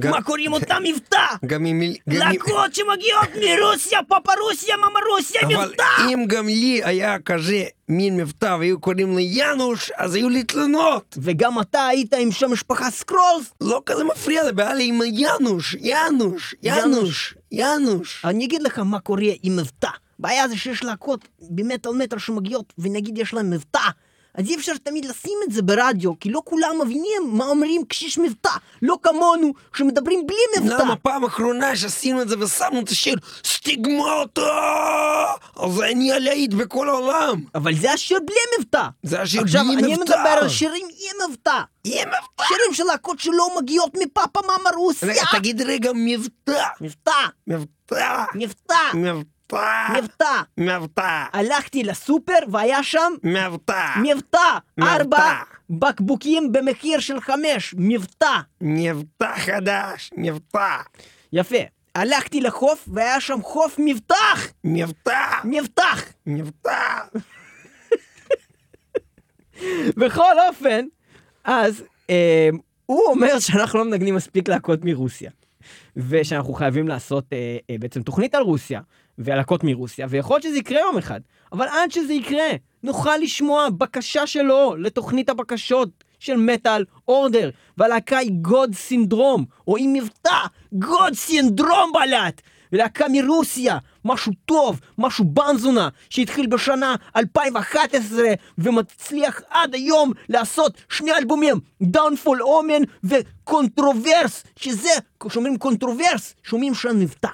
גם- 0.01 0.11
מה 0.11 0.23
קוראים 0.23 0.53
אותה 0.53 0.77
מבטא? 0.85 1.27
גם 1.47 1.67
אם... 1.67 1.83
להקות 2.07 2.75
שמגיעות 2.75 3.29
מרוסיה, 3.45 3.99
פאפה 4.09 4.33
רוסיה, 4.41 4.77
מאמה 4.77 4.99
רוסיה, 5.11 5.41
אבל 5.43 5.67
מבטא! 5.67 5.85
אם 6.13 6.25
גם 6.27 6.47
לי 6.47 6.81
היה 6.85 7.19
כזה 7.19 7.65
מין 7.89 8.17
מבטא 8.17 8.57
והיו 8.61 8.81
קוראים 8.81 9.17
לי 9.17 9.29
ינוש, 9.33 9.91
אז 9.97 10.15
היו 10.15 10.29
לי 10.29 10.45
תלונות. 10.45 11.19
וגם 11.23 11.61
אתה 11.61 11.87
היית 11.87 12.15
עם 12.15 12.33
שם 12.33 12.51
משפחה 12.53 12.91
סקרולס? 12.91 13.53
לא 13.61 13.83
כזה 13.87 14.05
מפריע 14.05 14.45
לי, 14.45 14.53
בא 14.53 14.73
לי 14.73 14.85
עם 14.89 15.01
ינוש, 15.13 15.77
ינוש, 15.81 16.55
ינוש, 16.63 17.35
ינוש. 17.53 18.25
אני 18.25 18.45
אגיד 18.45 18.63
לך 18.63 18.79
מה 18.79 19.01
קורה 19.01 19.23
עם 19.43 19.57
מבטא. 19.57 19.89
הבעיה 20.19 20.49
זה 20.49 20.57
שיש 20.57 20.85
להקות 20.85 21.29
במטאל 21.41 21.93
מטאל 21.93 22.19
שמגיעות, 22.19 22.73
ונגיד 22.79 23.19
יש 23.19 23.35
להם 23.35 23.51
מבטא. 23.51 23.81
אז 24.35 24.49
אי 24.49 24.57
אפשר 24.57 24.73
תמיד 24.83 25.05
לשים 25.05 25.39
את 25.45 25.53
זה 25.53 25.63
ברדיו, 25.63 26.19
כי 26.21 26.31
לא 26.31 26.43
כולם 26.45 26.81
מבינים 26.85 27.23
מה 27.27 27.45
אומרים 27.45 27.83
כשיש 27.89 28.19
מבטא. 28.19 28.51
לא 28.83 28.97
כמונו, 29.03 29.53
שמדברים 29.77 30.27
בלי 30.27 30.37
מבטא. 30.61 30.83
למה 30.83 30.97
פעם 30.97 31.25
אחרונה 31.25 31.77
שעשינו 31.77 32.23
את 32.23 32.29
זה 32.29 32.39
ושמנו 32.39 32.81
את 32.81 32.89
השיר 32.89 33.17
סטיגמטה? 33.45 34.41
אז 35.57 35.73
זה 35.73 35.95
נהיה 35.95 36.19
להיט 36.19 36.55
בכל 36.55 36.89
העולם. 36.89 37.45
אבל 37.55 37.75
זה 37.75 37.93
השיר 37.93 38.19
בלי 38.27 38.37
מבטא. 38.59 38.89
זה 39.03 39.23
השיר 39.23 39.43
עכשיו, 39.43 39.65
בלי 39.65 39.75
אני 39.75 39.95
מבטא. 39.95 40.03
מדבר 40.03 40.29
על 40.43 40.49
שירים 40.49 40.87
עם 40.87 41.31
מבטא. 41.31 41.61
יהיה 41.85 42.07
מבטא. 42.07 42.45
שירים 42.49 42.75
של 42.75 42.85
להקות 42.85 43.21
שלא 43.21 43.49
מגיעות 43.61 43.97
מפאפה 44.03 44.41
מאמה 44.47 44.71
רוסיה. 44.77 45.09
רגע, 45.09 45.23
תגיד 45.33 45.63
רגע 45.63 45.91
מבטא. 45.95 46.63
מבטא, 46.81 47.11
מבטא. 47.47 48.25
מבטא, 48.35 48.75
מבטא. 49.05 49.34
מבטא. 49.99 50.43
מבטא. 50.59 51.25
הלכתי 51.33 51.83
לסופר 51.83 52.39
והיה 52.51 52.83
שם 52.83 53.13
מבטא. 53.23 53.87
מבטא, 54.03 54.59
מבטא. 54.79 54.91
ארבע 54.91 55.33
בקבוקים 55.71 56.53
במחיר 56.53 57.01
של 57.01 57.21
חמש, 57.21 57.75
מבטא. 57.79 58.41
מבטא 58.61 59.37
חדש. 59.37 60.11
מבטא. 60.17 60.77
יפה. 61.33 61.57
הלכתי 61.95 62.41
לחוף 62.41 62.89
והיה 62.93 63.21
שם 63.21 63.43
חוף 63.43 63.77
מבטח! 63.79 64.53
מבטא. 64.65 65.27
מבטח! 65.45 66.05
מבטא. 66.27 66.99
בכל 70.01 70.41
אופן, 70.49 70.87
אז 71.45 71.85
אה, 72.11 72.49
הוא 72.87 73.03
אומר 73.07 73.39
שאנחנו 73.39 73.79
לא 73.79 73.85
מנגנים 73.85 74.15
מספיק 74.15 74.49
להקות 74.49 74.81
מרוסיה. 74.83 75.31
ושאנחנו 75.97 76.55
חייבים 76.55 76.89
לעשות 76.89 77.25
אה, 77.33 77.57
אה, 77.71 77.77
בעצם 77.79 78.03
תוכנית 78.03 78.35
על 78.35 78.43
רוסיה 78.43 78.81
והלהקות 79.19 79.65
מרוסיה, 79.65 80.07
ויכול 80.11 80.35
להיות 80.35 80.43
שזה 80.43 80.59
יקרה 80.59 80.81
יום 80.81 80.99
אחד. 80.99 81.21
אבל 81.53 81.67
עד 81.69 81.91
שזה 81.91 82.13
יקרה, 82.13 82.49
נוכל 82.83 83.17
לשמוע 83.17 83.69
בקשה 83.71 84.27
שלו 84.27 84.77
לתוכנית 84.79 85.29
הבקשות 85.29 86.05
של 86.19 86.37
מטאל 86.37 86.85
אורדר, 87.09 87.51
והלהקה 87.79 88.19
היא 88.19 88.31
God 88.41 88.75
Syndrome, 88.75 89.45
או 89.69 89.77
עם 89.77 89.93
מבטא, 89.93 90.39
God 90.73 91.15
Syndrome 91.15 91.93
בליאט! 91.95 92.41
ולהקה 92.73 93.07
מרוסיה, 93.13 93.79
משהו 94.05 94.33
טוב, 94.47 94.81
משהו 94.99 95.25
בנזונה, 95.25 95.89
שהתחיל 96.11 96.47
בשנה 96.47 96.95
2011 97.17 98.25
ומצליח 98.59 99.41
עד 99.51 99.75
היום 99.75 100.13
לעשות 100.29 100.73
שני 100.89 101.13
אלבומים, 101.13 101.61
Downfall 101.83 102.41
Omen 102.41 102.87
ו 103.05 103.16
Controverse, 103.16 104.45
שזה, 104.57 104.91
כשאומרים 105.21 105.59
Controverse, 105.59 106.35
שומעים 106.43 106.75
שם 106.75 107.01
מבטא. 107.01 107.29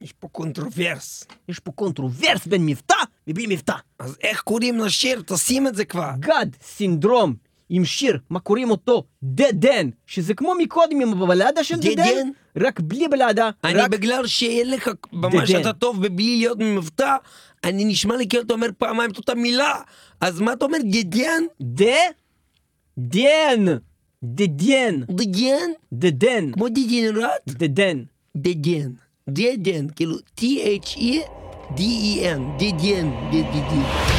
יש 0.00 0.12
פה 0.12 0.28
Controverse. 0.28 1.24
יש 1.48 1.58
פה 1.58 1.72
Controverse 1.72 2.46
בין 2.46 2.66
מבטא 2.66 2.96
ובלי 3.26 3.46
מבטא. 3.46 3.74
אז 3.98 4.16
איך 4.22 4.40
קוראים 4.40 4.78
לשיר? 4.78 5.22
תשים 5.26 5.66
את 5.66 5.74
זה 5.74 5.84
כבר. 5.84 6.10
God 6.18 6.46
סינדרום 6.62 7.34
עם 7.70 7.84
שיר, 7.84 8.18
מה 8.30 8.40
קוראים 8.40 8.70
אותו? 8.70 9.04
דדן, 9.22 9.88
שזה 10.06 10.34
כמו 10.34 10.52
מקודם 10.58 11.00
עם 11.00 11.22
הבלדה 11.22 11.64
של 11.64 11.76
דדן, 11.76 11.92
דדן? 11.92 12.28
רק 12.56 12.80
בלי 12.80 13.08
בלדה, 13.08 13.50
אני 13.64 13.74
רק 13.74 13.90
בגלל 13.90 14.26
שאין 14.26 14.70
לך 14.70 14.90
ממש 15.12 15.50
דדן. 15.50 15.60
אתה 15.60 15.72
טוב 15.72 16.02
בבלי 16.02 16.36
להיות 16.36 16.58
ממבטא, 16.58 17.16
אני 17.64 17.84
נשמע 17.84 18.16
לי 18.16 18.28
כאילו 18.28 18.42
אתה 18.42 18.54
אומר 18.54 18.68
פעמיים 18.78 19.10
את 19.10 19.16
אותה 19.16 19.34
מילה. 19.34 19.74
אז 20.20 20.40
מה 20.40 20.52
אתה 20.52 20.64
אומר? 20.64 20.78
גדיאן? 20.78 21.42
ד... 21.62 21.82
דן, 22.98 23.64
דדן, 24.24 25.00
דדיאן? 25.10 25.70
דדן, 25.92 26.52
כמו 26.52 26.68
דדינרט? 26.68 27.30
דדן. 27.48 28.02
דדן. 28.36 28.90
דדן, 29.28 29.88
כאילו 29.96 30.16
T-H-E-D-E-N, 30.40 31.82
דדן, 32.58 33.10
דדן. 33.32 34.17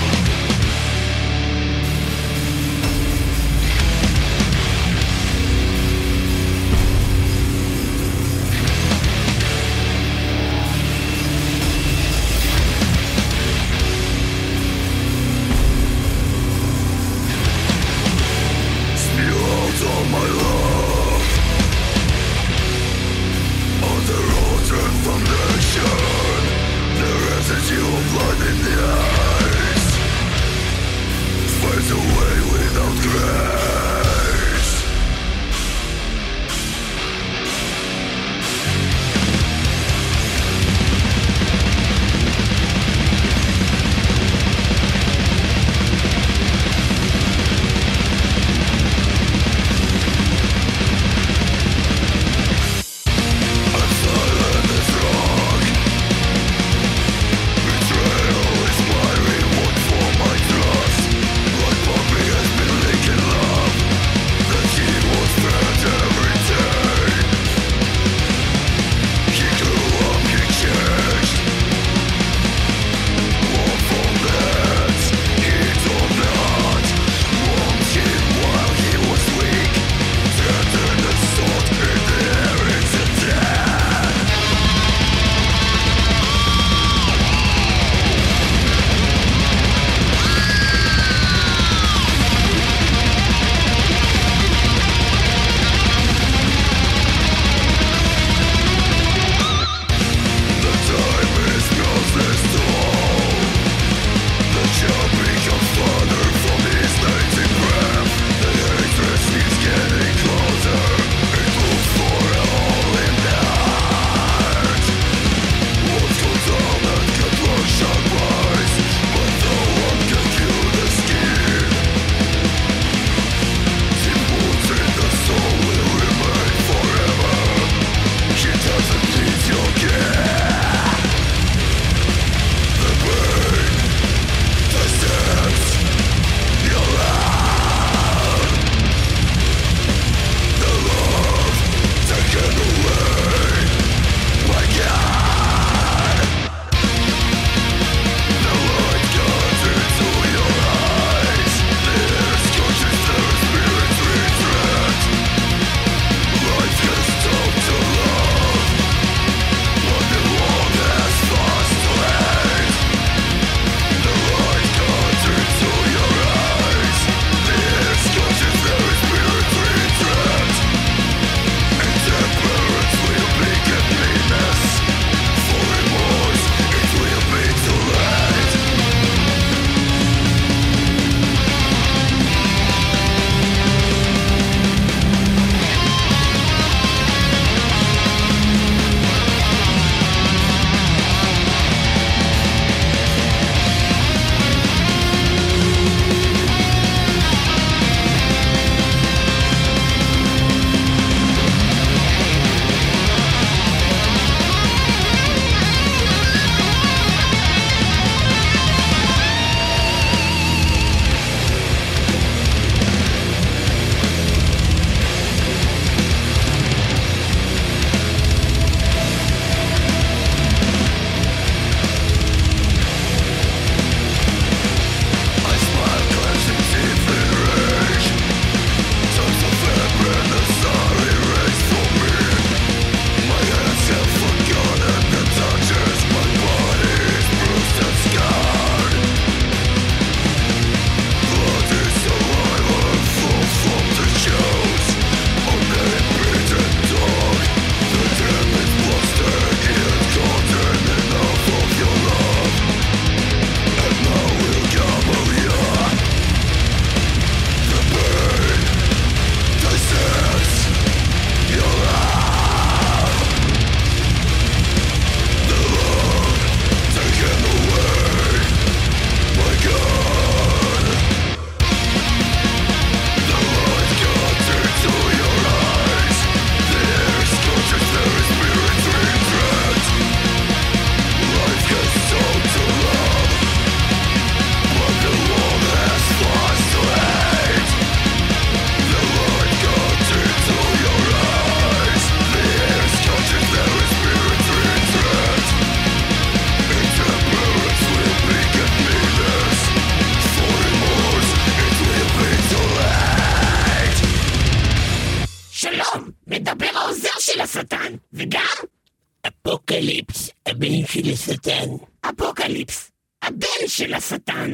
הבן 310.60 310.86
של 310.86 311.14
השטן. 311.14 311.70
אפוקליפס, 312.02 312.92
הבן 313.22 313.68
של 313.68 313.94
השטן. 313.94 314.54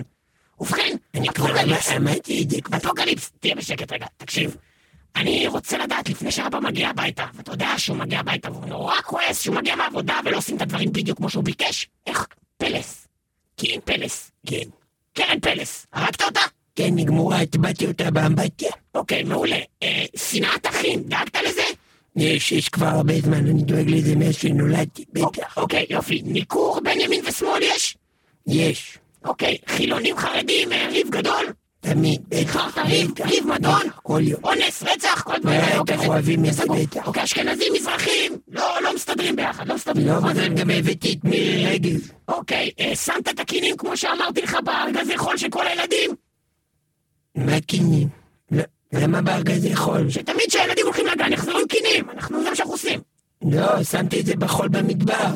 ובכן, 0.60 0.96
אני 1.14 1.28
כבר 1.30 1.62
אמרתי 1.98 2.44
את 2.44 2.50
זה. 2.50 2.58
אפוקליפס, 2.78 3.32
תהיה 3.40 3.56
בשקט 3.56 3.92
רגע, 3.92 4.06
תקשיב. 4.18 4.56
אני 5.16 5.48
רוצה 5.48 5.78
לדעת 5.78 6.10
לפני 6.10 6.32
שאבא 6.32 6.60
מגיע 6.60 6.90
הביתה, 6.90 7.26
ואתה 7.34 7.52
יודע 7.52 7.74
שהוא 7.78 7.98
מגיע 7.98 8.20
הביתה 8.20 8.52
והוא 8.52 8.66
נורא 8.66 8.96
כועס 9.02 9.42
שהוא 9.42 9.56
מגיע 9.56 9.76
מהעבודה 9.76 10.20
ולא 10.26 10.38
עושים 10.38 10.58
את 10.58 10.62
הדברים 10.62 10.92
בדיוק 10.94 11.18
כמו 11.18 11.30
שהוא 11.30 11.44
ביקש. 11.44 11.88
איך? 12.08 12.28
פלס. 12.58 13.08
כן, 13.58 13.80
פלס. 13.86 14.32
כן. 14.46 14.70
קרן 15.14 15.40
פלס. 15.40 15.88
הרגת 15.94 16.22
אותה? 16.22 16.42
כן, 16.76 16.90
נגמורה, 16.96 17.42
הטבעתי 17.42 17.88
אותה 17.88 18.12
באמבטיה. 18.12 18.72
אוקיי, 18.96 19.24
מעולה. 19.24 19.60
אה, 19.84 20.06
שנאת 20.16 20.68
אחים, 20.68 21.04
דאגת 21.04 21.38
לזה? 21.48 21.64
יש, 22.16 22.52
יש 22.52 22.70
כבר 22.70 22.86
הרבה 22.86 23.22
זמן, 23.22 23.48
אני 23.48 23.64
דואג 23.64 23.90
לזה 23.90 24.16
מאז 24.16 24.36
שנולדתי, 24.36 25.06
בטח. 25.14 25.58
אוקיי, 25.58 25.86
יופי. 25.90 26.22
ניכור 26.26 26.80
בין 26.84 27.02
ימין 27.02 27.22
ושמאל 27.28 27.62
יש? 27.62 27.98
יש. 28.48 28.98
אוקיי, 29.26 29.58
חילונים 29.68 30.18
חרדים, 30.18 30.72
אה, 30.72 30.88
ריב 30.92 31.10
גדול? 31.10 31.46
תמיד, 31.80 32.22
בטח, 32.30 32.78
ריב, 32.78 33.12
ריב 33.26 33.48
מדון, 33.48 33.82
כל 34.04 34.22
יום. 34.24 34.42
אונס, 34.44 34.84
רצח, 34.84 35.22
כל 35.22 35.38
דברים 35.42 35.60
האלה, 35.60 35.78
אוקיי, 35.78 35.98
בטח, 35.98 36.08
אוהבים 36.08 36.46
את 36.46 36.54
זה. 36.54 36.64
בטח. 36.66 37.08
אוקיי, 37.08 37.24
אשכנזים, 37.24 37.74
מזרחים, 37.74 38.38
לא, 38.48 38.78
לא 38.84 38.96
מסתדרים 38.96 39.36
ביחד, 39.36 39.68
לא 39.68 39.76
מסתדרים. 39.76 40.08
לא? 40.08 40.18
אבל 40.18 40.54
גם 40.54 40.70
הבאתי 40.70 41.14
את 41.14 41.24
מירי 41.24 41.66
רגב. 41.66 42.00
אוקיי, 42.28 42.72
אה, 42.80 42.96
שמת 42.96 43.30
את 43.30 43.40
הכינים 43.40 43.78
כמו 43.78 43.98
שאמרתי 43.98 44.42
לך 44.42 44.58
בארגזי 44.64 45.18
חול 45.18 45.38
של 45.38 45.50
כל 45.50 45.68
הילדים? 45.68 46.12
מה 47.36 47.62
קינים? 47.62 48.25
לא, 48.94 49.00
למה 49.00 49.22
בארגזי 49.22 49.76
חול? 49.76 50.10
שתמיד 50.10 50.46
כשהילדים 50.48 50.86
הולכים 50.86 51.06
לגן 51.08 51.34
יחזרו 51.34 51.60
עם 51.60 51.68
כינים, 51.68 52.10
אנחנו 52.10 52.44
זה 52.44 52.50
מה 52.50 52.56
שאנחנו 52.56 52.74
עושים. 52.74 53.00
לא, 53.42 53.84
שמתי 53.84 54.20
את 54.20 54.26
זה 54.26 54.36
בחול 54.36 54.68
במדבר. 54.68 55.28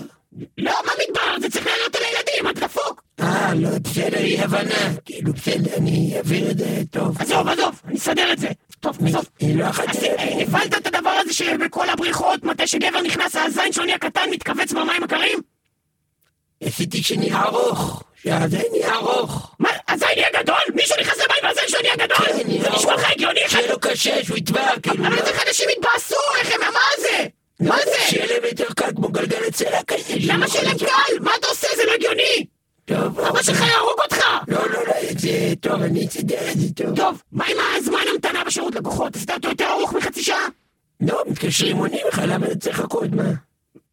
לא, 0.58 0.74
מה 0.86 0.92
מדבר? 1.08 1.40
זה 1.42 1.50
צריך 1.50 1.66
לעלות 1.68 1.96
על 1.96 2.02
הילדים, 2.04 2.50
את 2.50 2.64
דפוק. 2.64 3.04
אה, 3.20 3.54
לא, 3.56 3.70
בסדר, 3.84 4.18
אי 4.18 4.42
הבנה. 4.42 4.96
כאילו, 5.06 5.34
בסדר, 5.34 5.78
אני 5.78 6.18
אעביר 6.18 6.52
את 6.52 6.58
זה 6.58 6.82
טוב. 6.92 7.22
עזוב, 7.22 7.48
עזוב, 7.48 7.82
אני 7.86 7.98
אסדר 7.98 8.34
את 8.34 8.40
זה. 8.40 8.48
טוב, 8.80 8.98
עזוב. 9.08 9.26
אני 9.42 9.58
לא. 9.58 9.66
אז 9.66 10.04
אה, 10.04 10.42
הבנת 10.42 10.78
את 10.78 10.88
הדבר 10.88 11.10
הזה 11.10 11.34
שבכל 11.34 11.90
הבריכות, 11.90 12.44
מתי 12.44 12.68
שגבר 12.68 13.02
נכנס, 13.02 13.36
הזין 13.36 13.74
שלו 13.74 13.86
נהיה 13.86 13.98
קטן, 13.98 14.30
מתכווץ 14.32 14.74
במים 14.74 15.04
הקרים? 15.04 15.40
עשיתי 16.64 17.04
שנהיה 17.04 17.42
ארוך. 17.42 18.04
שהזה 18.24 18.58
נהיה 18.72 18.94
ארוך. 18.96 19.56
מה, 19.60 19.70
הזין 19.88 20.08
נהיה 20.16 20.28
גדול? 20.44 20.56
מישהו 20.76 20.96
נכנס 21.02 21.18
למים 21.18 21.44
והזין 21.44 21.64
שלו 21.68 21.80
נהיה 21.82 21.96
גדול? 21.96 22.18
כן, 22.18 22.34
זה 22.62 22.70
נשמע 22.70 22.96
לך. 22.96 23.12
הגיוני? 23.12 23.40
שיהיה 23.48 23.72
לו 23.72 23.80
קשה, 23.80 24.24
שהוא 24.24 24.38
יטבע, 24.38 24.68
כאילו. 24.84 25.08
אבל 25.08 25.16
לא- 25.16 25.22
איך 25.22 25.48
אנשים 25.48 25.70
יתבאסו? 25.70 26.16
איך 26.40 26.52
הם, 26.56 26.62
מה 26.74 26.80
זה? 27.02 27.26
מה 27.60 27.78
זה? 27.86 28.00
שיהיה 28.08 28.26
להם 28.26 28.44
יותר 28.50 28.66
קל 28.76 28.92
כמו 28.96 29.08
גלגל 29.08 29.44
הצלה 29.48 29.84
כזה. 29.84 30.14
למה 30.28 30.48
שלהם 30.48 30.66
להיות- 30.66 30.82
קל? 30.84 31.20
מה 31.20 31.32
אתה 31.40 31.48
עושה? 31.48 31.68
זה 31.76 31.86
לא 31.86 31.92
הגיוני! 31.94 32.46
טוב, 32.86 33.20
אבא 33.20 33.42
שלך 33.44 33.62
יהרוג 33.68 34.00
אותך! 34.04 34.26
לא, 34.48 34.58
לא, 34.70 34.86
לא, 34.88 34.94
זה 35.18 35.30
טוב, 35.62 35.82
אני 35.82 36.08
אסדר 36.08 36.52
את 36.52 36.58
זה 36.60 36.68
טוב. 36.76 36.96
טוב, 36.96 37.22
מה 37.32 37.46
עם 37.46 37.58
הזמן 37.78 38.00
המתנה 38.14 38.44
בשירות 38.44 38.76
לקוחות? 38.76 39.16
עשית 39.16 39.32
אותו 39.32 39.48
יותר 39.50 39.66
ארוך 39.70 39.94
מחצי 39.94 40.24
שעה? 40.24 40.48
לא, 41.02 41.24
מתקשרים 41.28 41.78
עונים 41.78 42.08
לך, 42.08 42.22
למה 42.28 42.46
אתה 42.46 42.56
צריך 42.56 42.80
לחכות, 42.80 43.10
מה? 43.12 43.24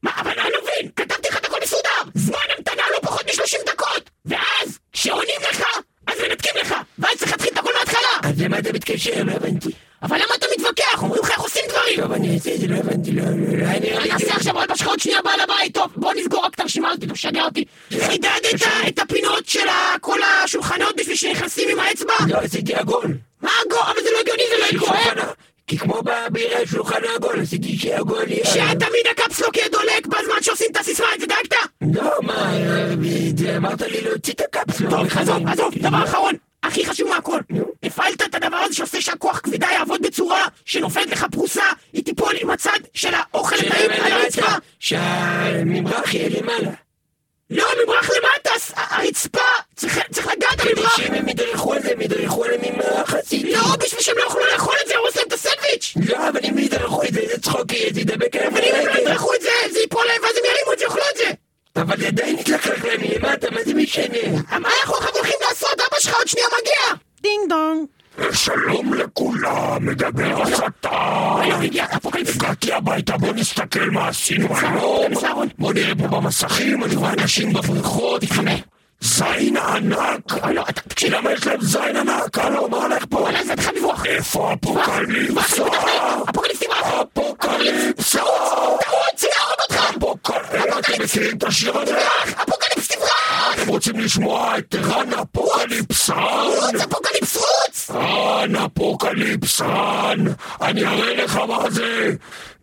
מה, 0.03 0.11
אבל 0.20 0.31
אני 0.31 0.51
לא 0.53 0.59
מבין, 0.62 0.91
כתבתי 0.97 1.29
לך 1.29 1.37
את 1.39 1.45
הכל 1.45 1.57
מסודר! 1.62 1.91
זמן 2.14 2.39
המתנה 2.59 2.83
לא 2.93 2.99
פחות 3.03 3.24
מ-30 3.27 3.66
דקות! 3.72 4.11
ואז, 4.27 4.79
כשעונים 4.93 5.41
לך, 5.51 5.62
אז 6.07 6.14
מנתקים 6.29 6.53
לך! 6.61 6.74
ואז 6.99 7.16
צריך 7.18 7.31
להתחיל 7.33 7.51
את 7.53 7.59
הכל 7.59 7.70
מההתחלה! 7.74 8.31
אז 8.31 8.43
למה 8.43 8.59
אתה 8.59 8.72
מתקשר? 8.72 9.22
לא 9.24 9.33
הבנתי. 9.33 9.70
אבל 10.03 10.16
למה 10.16 10.35
אתה 10.39 10.47
מתווכח? 10.59 11.03
אומרים 11.03 11.22
לך 11.22 11.31
איך 11.31 11.41
עושים 11.41 11.62
דברים! 11.68 12.01
טוב, 12.01 12.12
אני 12.12 12.35
אעשה 12.35 12.55
את 12.55 12.61
זה, 12.61 12.66
לא 12.66 12.77
הבנתי, 12.77 13.12
לא, 13.12 13.22
לא, 13.24 13.59
לא, 13.59 13.64
אני... 13.64 13.97
אני 13.97 14.12
אעשה 14.12 14.35
עכשיו 14.35 14.57
עוד 14.57 14.70
עוד 14.87 15.01
שנייה 15.01 15.22
בעל 15.22 15.41
הבית, 15.41 15.74
טוב, 15.74 15.93
בוא 15.97 16.12
נסגור 16.14 16.45
רק 16.45 16.55
את 16.55 16.61
הרשימה 16.61 16.89
הזאת, 16.89 17.05
אתה 17.05 17.12
משגע 17.12 17.45
אותי. 17.45 17.64
חידדת 17.91 18.62
את 18.89 18.99
הפינות 18.99 19.49
של 19.49 19.66
כל 20.01 20.18
השולחנות 20.22 20.97
בשביל 20.97 21.16
שנכנסים 21.16 21.68
עם 21.68 21.81
האצבע? 21.81 22.14
לא, 22.29 22.39
עשיתי 22.39 22.74
עגול. 22.74 23.07
מה 23.43 23.51
הגו? 23.66 23.81
אבל 23.83 24.03
זה 24.03 24.09
לא 24.12 24.20
הגיוני, 24.20 24.43
זה 24.51 24.57
לא 24.59 24.85
יקרה. 24.85 25.33
כי 25.67 25.79
כמו 25.79 26.03
בבירה 26.03 26.67
שולחן 26.67 27.01
העגול, 27.12 27.41
עשיתי 27.41 27.79
שעגול 27.79 28.25
יהיה... 28.29 28.45
שתמיד 28.45 29.07
הקפסלוק 29.11 29.57
יהיה 29.57 29.69
דולק 29.69 30.07
בזמן 30.07 30.43
שעושים 30.43 30.67
את 30.71 30.77
הסיסמה, 30.77 31.07
את 31.14 31.21
זה 31.21 31.27
דאגת? 31.27 31.57
לא, 32.03 32.11
מה, 32.23 32.53
אמרת 33.57 33.83
לי 33.83 34.01
להוציא 34.01 34.33
את 34.33 34.41
הקפסולה. 34.41 34.91
טוב, 34.91 35.07
בכלל. 35.07 35.23
עזוב, 35.23 35.49
עזוב, 35.49 35.75
דבר 35.75 36.05
אחרון, 36.05 36.33
הכי 36.62 36.87
חשוב 36.87 37.09
מהכל. 37.09 37.41
הפעלת 37.83 38.23
את 38.23 38.35
הדבר 38.35 38.57
הזה 38.57 38.75
שעושה 38.75 39.01
שהכוח 39.01 39.41
כבידה 39.43 39.67
יעבוד 39.73 40.03
בצורה 40.03 40.45
שנופלת 40.64 41.11
לך 41.11 41.27
פרוסה, 41.33 41.64
היא 41.93 42.05
תיפול 42.05 42.35
עם 42.41 42.51
הצד 42.51 42.79
של 42.95 43.14
האוכל 43.14 43.57
הטעים 43.57 43.91
על 43.91 44.12
הרצפה. 44.12 44.53
שהממרח 44.81 46.14
יהיה 46.14 46.41
למעלה. 46.41 46.86
לא, 47.51 47.64
ממרח 47.84 48.11
למטה, 48.11 48.51
הרצפה, 48.76 49.38
צריך 49.76 49.99
צריך 50.12 50.26
לגעת 50.26 50.64
בממרח. 50.64 50.97
שאם 50.97 51.14
הם 51.14 51.28
ידרכו 51.28 51.72
על 51.72 51.82
זה, 51.82 51.92
הם 51.92 52.01
ידרכו 52.01 52.44
על 52.44 52.51
הממרח 52.55 53.14
עשיתי. 53.14 53.53
לא, 53.53 53.76
בשביל 53.78 54.01
שהם 54.01 54.18
לא 54.18 54.22
יוכלו 54.22 54.44
לאכול 54.53 54.74
את 54.82 54.88
זה, 54.88 54.97
הורס 54.97 55.16
להם 55.16 55.26
את 55.28 55.32
הסנדוויץ'. 55.32 55.94
לא, 56.09 56.28
אבל 56.28 56.40
אם 56.51 56.59
ידרכו 56.59 57.03
את 57.03 57.12
זה, 57.14 57.20
זה 57.28 57.40
צחוקי, 57.40 57.92
זה 57.94 58.01
ידבק 58.01 58.36
עליהם 58.36 58.53
אבל 58.53 58.64
אם 58.64 58.74
הם 58.74 58.86
לא. 58.86 59.01
ידרכו 59.01 59.34
את 59.34 59.40
זה, 59.42 59.49
זה 59.72 59.78
ייפול 59.78 60.05
להם 60.07 60.22
ואז 60.22 60.36
הם 60.36 60.44
ירימו 60.44 60.72
את 60.72 60.78
זה, 60.78 60.84
יאכלו 60.84 61.03
את 61.12 61.16
זה. 61.16 61.30
אבל 61.76 61.97
זה 62.01 62.07
עדיין 62.07 62.38
יתלקח 62.38 62.84
להם 62.84 63.01
מלמטה, 63.01 63.51
מה 63.51 63.64
זה 63.64 63.74
משנה? 63.74 64.18
מה 64.61 64.68
אנחנו 64.80 64.94
עכשיו 64.94 65.14
הולכים 65.14 65.38
לעשות? 65.49 65.80
אבא 65.80 66.01
שלך 66.01 66.14
עוד 66.16 66.28
שנייה 66.28 66.47
מגיע. 66.61 66.97
דינג 67.20 67.49
דונג. 67.49 67.86
שלום 68.33 68.95
לכולם, 68.95 69.87
מדבר 69.87 70.43
השטן. 70.43 70.89
Apocalypse. 71.97 72.37
הגעתי 72.37 72.73
הביתה, 72.73 73.17
בוא 73.17 73.33
נסתכל 73.33 73.91
מה 73.91 74.09
עשינו 74.09 74.49
היום. 74.57 75.14
צהרון. 75.14 75.49
בוא 75.59 75.73
נראה 75.73 75.95
פה 75.95 76.07
במסכים, 76.09 76.85
אני 76.85 76.95
רואה 76.95 77.12
אנשים 77.12 77.53
בבריכות. 77.53 78.23
זין 79.01 79.57
ענק. 79.57 80.45
לא, 80.55 80.64
אתה 80.69 80.81
תקשיב. 80.81 81.12
למה 81.14 81.33
יש 81.33 81.47
להם 81.47 81.61
זין 81.61 81.97
ענק? 81.97 82.39
הלו, 82.39 82.69
מה 82.69 82.77
הולך 82.77 83.05
פה? 83.11 83.17
וואלה, 83.19 83.45
זה 83.45 83.53
התחיל 83.53 83.72
לברוח. 83.77 84.07
איפה 84.07 84.53
אפוקליפסה? 84.53 85.64
אפוקליפסה! 86.31 88.21
טעות, 88.81 89.19
זה 89.19 89.29
יהרוג 89.37 89.61
אותך. 89.71 89.76
אפוקליפסה! 89.76 89.76
אתם 90.79 91.03
מכירים 91.03 91.37
את 91.37 91.45
השיר 91.45 91.79
הזה? 91.79 91.99
Apocalypse 92.43 92.89
תברח. 92.89 93.55
אתם 93.55 93.68
רוצים 93.68 94.01
לשמוע 94.01 94.59
את 94.59 94.74
Run 94.74 95.09
Apocalypse 95.12 95.85
Run? 95.85 96.14
רוץ, 96.14 96.81
Apocalypse 96.81 97.37
רוץ. 97.37 97.91
Run 97.91 98.57
Apocalypse 98.57 99.77
Run! 99.77 100.24
אני 100.62 100.87
אראה 100.87 101.24
לך 101.24 101.37
מה 101.37 101.70
זה! 101.70 102.14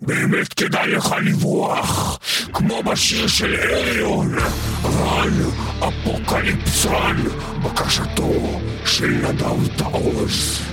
באמת 0.02 0.54
כדאי 0.54 0.88
לך 0.88 1.16
לברוח, 1.26 2.20
כמו 2.54 2.84
בשיר 2.84 3.28
של 3.28 3.56
Ayreon. 3.56 4.36
Run 4.84 5.34
Apocalypse 5.80 6.77
Run, 6.77 7.16
בקשתו 7.64 8.60
של 8.86 9.08
נדב 9.08 9.78
תעוז. 9.78 10.73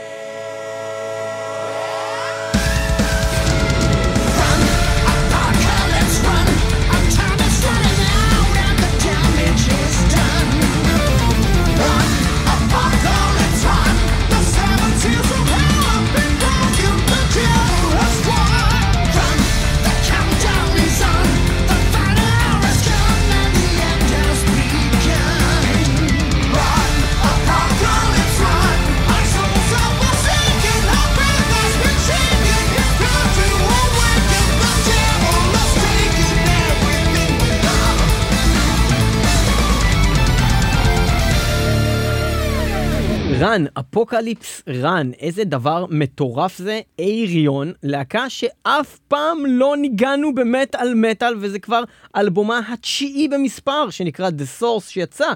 Run, 43.51 43.65
Apocalypse 43.79 44.61
Run, 44.67 45.11
איזה 45.19 45.43
דבר 45.43 45.85
מטורף 45.89 46.57
זה, 46.57 46.79
Ayreon, 46.99 47.73
להקה 47.83 48.29
שאף 48.29 48.99
פעם 49.07 49.45
לא 49.47 49.75
נגענו 49.77 50.35
במטאל 50.35 50.93
מטאל, 50.95 51.33
וזה 51.39 51.59
כבר 51.59 51.83
אלבומה 52.15 52.59
התשיעי 52.73 53.27
במספר, 53.27 53.89
שנקרא 53.89 54.29
The 54.29 54.61
Source, 54.61 54.89
שיצא 54.89 55.27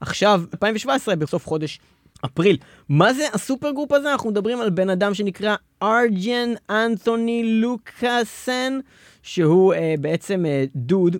עכשיו, 0.00 0.42
2017, 0.52 1.16
בסוף 1.16 1.46
חודש 1.46 1.80
אפריל. 2.24 2.56
מה 2.88 3.14
זה 3.14 3.26
ה 3.32 3.38
super 3.38 3.70
group 3.70 3.92
הזה? 3.92 4.12
אנחנו 4.12 4.30
מדברים 4.30 4.60
על 4.60 4.70
בן 4.70 4.90
אדם 4.90 5.14
שנקרא 5.14 5.56
אריין 5.82 6.52
אנתוני 6.70 7.60
לוקאסן, 7.60 8.78
שהוא 9.22 9.74
אה, 9.74 9.94
בעצם 10.00 10.46
אה, 10.46 10.64
דוד. 10.74 11.16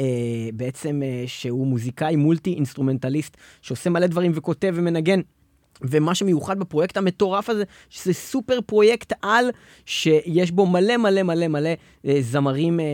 אה, 0.00 0.48
בעצם 0.54 1.02
אה, 1.02 1.24
שהוא 1.26 1.66
מוזיקאי 1.66 2.16
multi 2.16 2.54
instrumentalist 2.54 3.36
שעושה 3.62 3.90
מלא 3.90 4.06
דברים 4.06 4.32
וכותב 4.34 4.72
ומנגן. 4.76 5.20
ומה 5.82 6.14
שמיוחד 6.14 6.58
בפרויקט 6.58 6.96
המטורף 6.96 7.50
הזה, 7.50 7.64
שזה 7.90 8.12
סופר 8.12 8.58
פרויקט 8.66 9.12
על, 9.22 9.50
שיש 9.84 10.50
בו 10.50 10.66
מלא 10.66 10.96
מלא 10.96 11.22
מלא 11.22 11.48
מלא 11.48 11.70
אה, 12.06 12.16
זמרים 12.20 12.80
אה, 12.80 12.84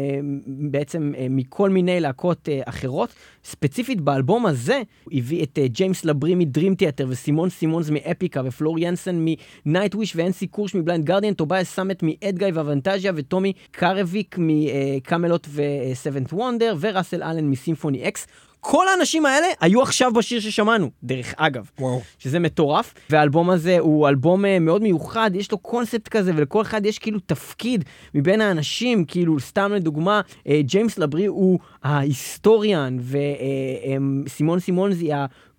בעצם 0.47 1.13
אה, 1.19 1.27
מכל 1.31 1.71
מיני 1.71 2.01
להקות 2.01 2.49
אחרות. 2.65 3.11
ספציפית 3.45 4.01
באלבום 4.01 4.47
הזה, 4.47 4.83
הוא 5.05 5.13
הביא 5.17 5.43
את 5.43 5.59
ג'יימס 5.65 6.05
לברי 6.05 6.35
מ 6.35 6.42
Dream 6.42 6.75
Theater, 6.75 7.07
וסימון 7.09 7.51
סימונס 7.51 7.91
מ 7.91 7.98
Epica, 7.98 8.43
ופלור 8.45 8.79
יאנסן 8.79 9.25
מ 9.67 9.71
Nightwish, 9.71 10.17
ואנסי 10.17 10.47
קורש 10.47 10.75
מבליינד 10.75 11.05
גרדיאן, 11.05 11.35
טובייס 11.35 11.75
סאמט 11.75 12.03
מאדגאי 12.03 12.53
ואבנטז'יה, 12.53 13.13
וטומי 13.15 13.53
קרוויק 13.71 14.37
מ 14.39 14.53
Kamelot 14.53 15.49
ו 15.55 15.65
Seventh 15.65 16.33
Wonder, 16.33 16.77
וראסל 16.81 17.23
אלן 17.23 17.51
מ 17.51 17.57
Symphony 17.57 18.09
X. 18.09 18.27
כל 18.61 18.89
האנשים 18.89 19.27
האלה 19.27 19.47
היו 19.61 19.83
עכשיו 19.83 20.13
בשיר 20.13 20.41
ששמענו, 20.41 20.91
דרך 21.03 21.35
אגב. 21.37 21.71
וואו. 21.79 22.01
שזה 22.19 22.39
מטורף, 22.39 22.95
והאלבום 23.11 23.51
הזה 23.51 23.79
הוא 23.79 24.09
אלבום 24.09 24.45
אה, 24.45 24.59
מאוד 24.59 24.83
מיוחד, 24.83 25.31
יש 25.35 25.53
לו 25.53 25.59
קונספט 25.59 26.09
כזה, 26.09 26.33
ולכל 26.37 26.63
אחד 26.63 26.87
יש 26.87 26.99
כאילו 26.99 27.21
תפקיד 27.21 27.85
מבין 28.15 28.41
האנשים, 28.41 29.05
כאילו, 29.05 29.41
סתם 29.41 29.73
לדוגמה, 29.73 30.21
אה, 30.49 30.61
ג'יימס 30.63 30.99
לברי 30.99 31.27
הוא 31.27 31.59
ההיסטוריאן, 31.83 32.97
וסימון 34.27 34.61
סימונזי 34.61 35.11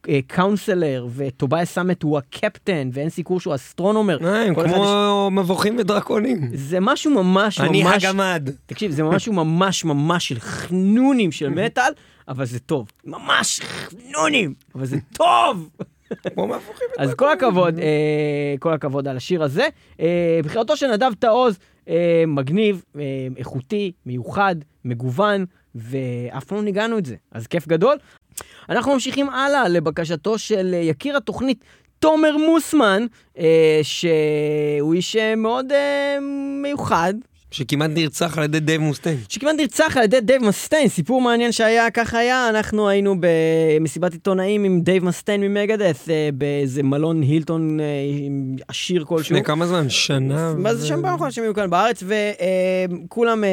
הקאונסלר, 0.07 1.07
וטוביאס 1.15 1.71
סאמט 1.71 2.03
הוא 2.03 2.17
הקפטן, 2.17 2.89
והנסי 2.93 3.09
קירש 3.09 3.39
הוא 3.39 3.55
ה 3.55 3.60
Astronomer. 3.60 4.17
אה, 4.25 4.43
הם 4.43 4.55
כמו 4.55 5.29
מבוכים 5.31 5.77
ודרקונים. 5.79 6.49
זה 6.53 6.77
משהו 6.81 7.11
ממש 7.11 7.59
אני 7.59 7.83
ממש... 7.83 8.05
הגמד. 8.05 8.49
תקשיב, 8.65 8.91
זה 8.91 9.03
משהו 9.03 9.33
ממש 9.33 9.85
ממש 9.85 10.27
של 10.27 10.39
חנונים 10.39 11.31
של 11.31 11.49
מטאל, 11.65 11.91
אבל 12.27 12.45
זה 12.45 12.59
טוב. 12.59 12.87
ממש 13.05 13.59
חנונים, 13.61 14.53
אבל 14.75 14.85
זה 14.85 14.97
טוב! 15.13 15.69
אז 16.97 17.13
כל 17.13 17.31
הכבוד, 17.31 17.79
אה, 17.79 18.55
כל 18.59 18.73
הכבוד 18.73 19.07
על 19.07 19.17
השיר 19.17 19.43
הזה. 19.43 19.67
אה, 19.99 20.39
בחירתו 20.43 20.77
של 20.77 20.87
נדב 20.91 21.13
תעוז, 21.19 21.59
אה, 21.89 22.23
מגניב, 22.27 22.83
איכותי, 23.37 23.91
מיוחד, 24.05 24.55
מגוון, 24.85 25.45
ואף 25.75 26.43
פעם 26.43 26.57
לא 26.57 26.63
ניגענו 26.63 26.97
את 26.97 27.05
זה, 27.05 27.15
אז 27.31 27.47
כיף 27.47 27.67
גדול. 27.67 27.97
אנחנו 28.69 28.93
ממשיכים 28.93 29.29
הלאה 29.29 29.67
לבקשתו 29.67 30.37
של 30.37 30.75
יקיר 30.81 31.17
התוכנית. 31.17 31.63
תומר 31.99 32.37
מוסמן, 32.37 33.05
אה, 33.37 33.79
שהוא 33.83 34.93
איש 34.93 35.15
מאוד 35.15 35.71
אה, 35.71 36.17
מיוחד, 36.61 37.13
שכמעט 37.51 37.91
נרצח 37.93 38.37
על 38.37 38.43
ידי 38.43 38.59
דייב 38.59 38.81
מסטיין. 38.81 39.17
שכמעט 39.29 39.55
נרצח 39.57 39.97
על 39.97 40.03
ידי 40.03 40.21
דייב 40.21 40.43
מסטיין, 40.43 40.87
סיפור 40.87 41.21
מעניין 41.21 41.51
שהיה, 41.51 41.91
כך 41.91 42.13
היה, 42.13 42.49
אנחנו 42.49 42.89
היינו 42.89 43.15
במסיבת 43.79 44.13
עיתונאים 44.13 44.63
עם 44.63 44.81
דייב 44.81 45.05
מסטיין 45.05 45.41
מ 45.41 45.48
Megadeth, 45.48 46.09
אה, 46.09 46.29
באיזה 46.33 46.83
מלון 46.83 47.21
הילטון 47.21 47.79
אה, 47.79 47.85
עשיר 48.67 49.03
כלשהו. 49.03 49.35
לפני 49.35 49.43
כמה 49.43 49.67
זמן? 49.67 49.89
שנה? 49.89 50.53
מה 50.57 50.75
זה 50.75 50.87
שם 50.87 51.01
פעם 51.01 51.15
אחרונה 51.15 51.31
שהם 51.31 51.43
היו 51.43 51.53
כאן 51.53 51.69
בארץ, 51.69 52.03
וכולם 52.03 53.43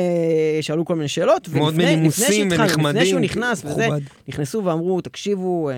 שאלו 0.61 0.85
כל 0.85 0.95
מיני 0.95 1.09
שאלות. 1.09 1.49
מאוד 1.49 1.75
שהתחלנו, 1.75 2.63
ונחמדים, 2.63 2.97
לפני 2.97 3.07
שהוא 3.07 3.21
נכנס 3.21 3.65
וזה. 3.65 3.89
נכנסו 4.29 4.65
ואמרו, 4.65 5.01
תקשיבו, 5.01 5.71
אה, 5.71 5.75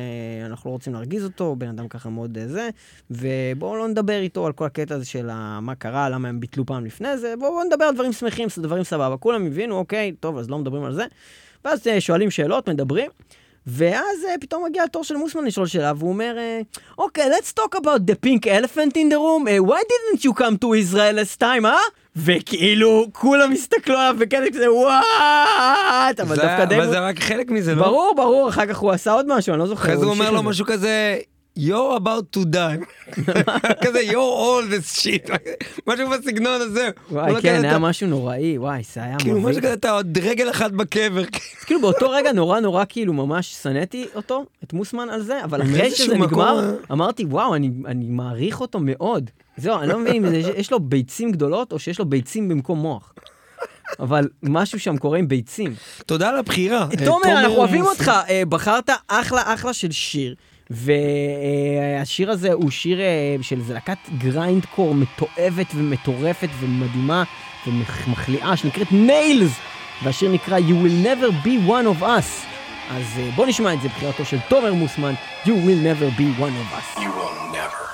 אנחנו 0.46 0.70
לא 0.70 0.72
רוצים 0.72 0.92
להרגיז 0.92 1.24
אותו, 1.24 1.56
בן 1.58 1.68
אדם 1.68 1.88
ככה 1.88 2.08
מאוד 2.08 2.38
אה, 2.38 2.48
זה, 2.48 2.68
ובואו 3.10 3.76
לא 3.76 3.88
נדבר 3.88 4.20
איתו 4.20 4.46
על 4.46 4.52
כל 4.52 4.64
הקטע 4.64 4.94
הזה 4.94 5.04
של 5.04 5.30
מה 5.60 5.74
קרה, 5.74 6.08
למה 6.08 6.28
הם 6.28 6.40
ביטלו 6.40 6.66
פעם 6.66 6.84
לפני 6.84 7.18
זה, 7.18 7.34
בואו 7.38 7.64
נדבר 7.64 7.84
על 7.84 7.94
דברים 7.94 8.05
שמחים, 8.12 8.48
דברים 8.58 8.84
סבבה. 8.84 9.16
כולם 9.16 9.46
הבינו, 9.46 9.78
אוקיי, 9.78 10.12
טוב, 10.20 10.38
אז 10.38 10.50
לא 10.50 10.58
מדברים 10.58 10.84
על 10.84 10.94
זה. 10.94 11.04
ואז 11.64 11.86
אה, 11.86 12.00
שואלים 12.00 12.30
שאלות, 12.30 12.68
מדברים. 12.68 13.10
ואז 13.66 14.24
אה, 14.28 14.34
פתאום 14.40 14.64
מגיע 14.64 14.82
התור 14.82 15.04
של 15.04 15.16
מוסמן 15.16 15.44
לשאול 15.44 15.66
שאלה, 15.66 15.92
והוא 15.96 16.10
אומר, 16.10 16.34
אה, 16.38 16.60
אוקיי, 16.98 17.30
let's 17.30 17.60
talk 17.60 17.78
about 17.80 18.00
the 18.10 18.26
pink 18.26 18.46
elephant 18.46 18.92
in 18.92 19.12
the 19.12 19.16
room, 19.16 19.46
uh, 19.46 19.70
why 19.70 19.80
didn't 19.80 20.24
you 20.24 20.32
come 20.32 20.56
to 20.64 20.66
Israel 20.66 21.16
last 21.16 21.40
time, 21.40 21.64
אה? 21.64 21.76
וכאילו, 22.16 23.06
כולם 23.12 23.52
הסתכלו 23.52 23.98
עליו 23.98 24.16
וכזה 24.18 24.46
כזה, 24.54 24.72
וואט, 24.72 26.20
אבל 26.20 26.36
דווקא 26.36 26.64
די... 26.64 26.76
אבל 26.76 26.90
זה 26.90 27.00
רק 27.00 27.20
חלק 27.20 27.50
מזה, 27.50 27.74
לא? 27.74 27.82
ברור, 27.82 28.14
ברור, 28.16 28.48
אחר 28.48 28.66
כך 28.66 28.76
הוא 28.76 28.90
עשה 28.90 29.12
עוד 29.12 29.26
משהו, 29.36 29.52
אני 29.52 29.60
לא 29.60 29.66
זוכר. 29.66 29.82
אחרי 29.82 29.96
זה 29.96 30.04
הוא 30.04 30.14
אומר 30.14 30.30
לו. 30.30 30.42
משהו 30.42 30.66
כזה, 30.66 31.18
you're 31.56 31.96
about 31.96 32.36
to 32.36 32.44
die. 32.44 32.78
כזה, 33.84 34.00
you're 34.00 34.14
all 34.14 34.64
this 34.70 35.00
shit. 35.00 35.30
משהו 35.86 36.10
בסגנון 36.10 36.60
הזה. 36.60 36.90
וואי, 37.10 37.32
לא 37.32 37.40
כן, 37.40 37.64
היה 37.64 37.78
משהו 37.78 38.08
נוראי, 38.08 38.58
וואי, 38.58 38.82
זה 38.94 39.02
היה 39.02 39.18
כאילו, 39.18 39.36
משהו 39.36 39.48
מביא. 39.48 39.60
כזה, 39.60 39.72
אתה 39.72 39.90
עוד 39.90 40.18
רגל 40.22 40.50
אחת 40.50 40.70
בקבר. 40.70 41.24
כאילו 41.66 41.80
באותו 41.80 42.10
רגע 42.10 42.32
נורא 42.32 42.60
נורא 42.60 42.84
כאילו 42.88 43.12
ממש 43.12 43.54
שנאתי 43.62 44.06
אותו, 44.14 44.44
את 44.64 44.72
מוסמן 44.72 45.08
על 45.10 45.22
זה, 45.22 45.44
אבל 45.44 45.62
אחרי 45.62 45.90
שזה 45.90 46.18
נגמר, 46.18 46.60
אה? 46.64 46.70
אמרתי, 46.92 47.24
וואו, 47.24 47.54
אני, 47.54 47.70
מעריך 48.08 48.60
אותו 48.60 48.78
מאוד. 48.82 49.30
זהו, 49.56 49.78
אני 49.78 49.88
לא 49.88 49.98
מבין 49.98 50.26
אם 50.26 50.32
יש 50.56 50.72
לו 50.72 50.80
ביצים 50.80 51.32
גדולות 51.32 51.72
או 51.72 51.78
שיש 51.78 51.98
לו 51.98 52.04
ביצים 52.04 52.48
במקום 52.48 52.78
מוח. 52.78 53.12
אבל 54.00 54.28
משהו 54.42 54.80
שם 54.80 54.96
קורה 54.96 55.18
עם 55.18 55.28
ביצים. 55.28 55.74
תודה 56.06 56.28
על 56.28 56.36
הבחירה. 56.36 56.86
אה, 56.92 57.06
תומר, 57.06 57.40
אנחנו 57.40 57.56
אוהבים 57.56 57.84
אותך. 57.84 58.12
אה, 58.28 58.42
בחרת 58.48 58.90
אחלה 59.08 59.54
אחלה 59.54 59.72
של 59.72 59.90
שיר. 59.90 60.34
והשיר 60.70 62.30
הזה 62.30 62.52
הוא 62.52 62.70
שיר 62.70 63.00
אה, 63.00 63.36
של 63.42 63.58
איזה 63.58 63.74
להקת 63.74 63.98
grindcore 64.18 64.94
מתועבת 64.94 65.66
ומטורפת 65.74 66.48
ומדהימה 66.60 67.24
ומחליאה 67.66 68.56
שנקראת 68.56 68.92
Nails 68.92 69.52
והשיר 70.02 70.32
נקרא 70.32 70.58
You 70.58 70.84
will 70.84 71.06
never 71.06 71.46
be 71.46 71.68
one 71.68 72.00
of 72.00 72.02
us. 72.02 72.46
אז 72.90 73.04
אה, 73.18 73.30
בוא 73.36 73.46
נשמע 73.46 73.74
את 73.74 73.80
זה 73.80 73.88
בחירתו 73.88 74.24
של 74.24 74.38
תומר 74.48 74.74
מוסמן 74.74 75.14
You 75.44 75.48
will 75.48 75.82
never 75.84 76.18
be 76.18 76.40
one 76.40 76.54
of 76.62 76.78
us. 76.78 77.00
You 77.00 77.08
will 77.08 77.52
never 77.52 77.85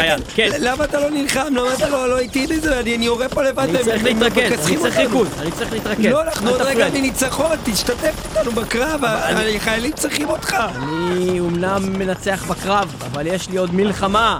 חייל, 0.00 0.20
כן. 0.34 0.48
למה 0.58 0.84
אתה 0.84 1.00
לא 1.00 1.10
נלחם? 1.10 1.46
למה 1.56 1.74
אתה 1.74 1.88
לא 1.88 2.08
לא 2.08 2.18
איתי 2.18 2.46
בזה? 2.46 2.80
אני 2.80 3.06
יורה 3.06 3.28
פה 3.28 3.42
לבד. 3.42 3.68
אני 3.68 3.78
צריך 3.84 4.04
להתרכז, 4.04 4.66
אני 4.66 4.76
צריך. 4.76 4.96
ריכוז, 4.96 5.28
אני 5.40 5.50
צריך 5.50 5.72
להתרכז. 5.72 6.04
לא, 6.04 6.22
אנחנו 6.22 6.50
עוד 6.50 6.60
רגע. 6.60 6.88
מניצחון, 6.88 7.56
תשתתף 7.64 8.14
איתנו 8.30 8.52
בקרב, 8.52 9.00
החיילים 9.56 9.92
צריכים 9.92 10.28
אותך. 10.28 10.56
אני 10.76 11.40
אומנם 11.40 11.92
מנצח 11.98 12.44
בקרב, 12.50 12.94
אבל 13.12 13.26
יש 13.26 13.48
לי 13.48 13.56
עוד 13.56 13.74
מלחמה. 13.74 14.38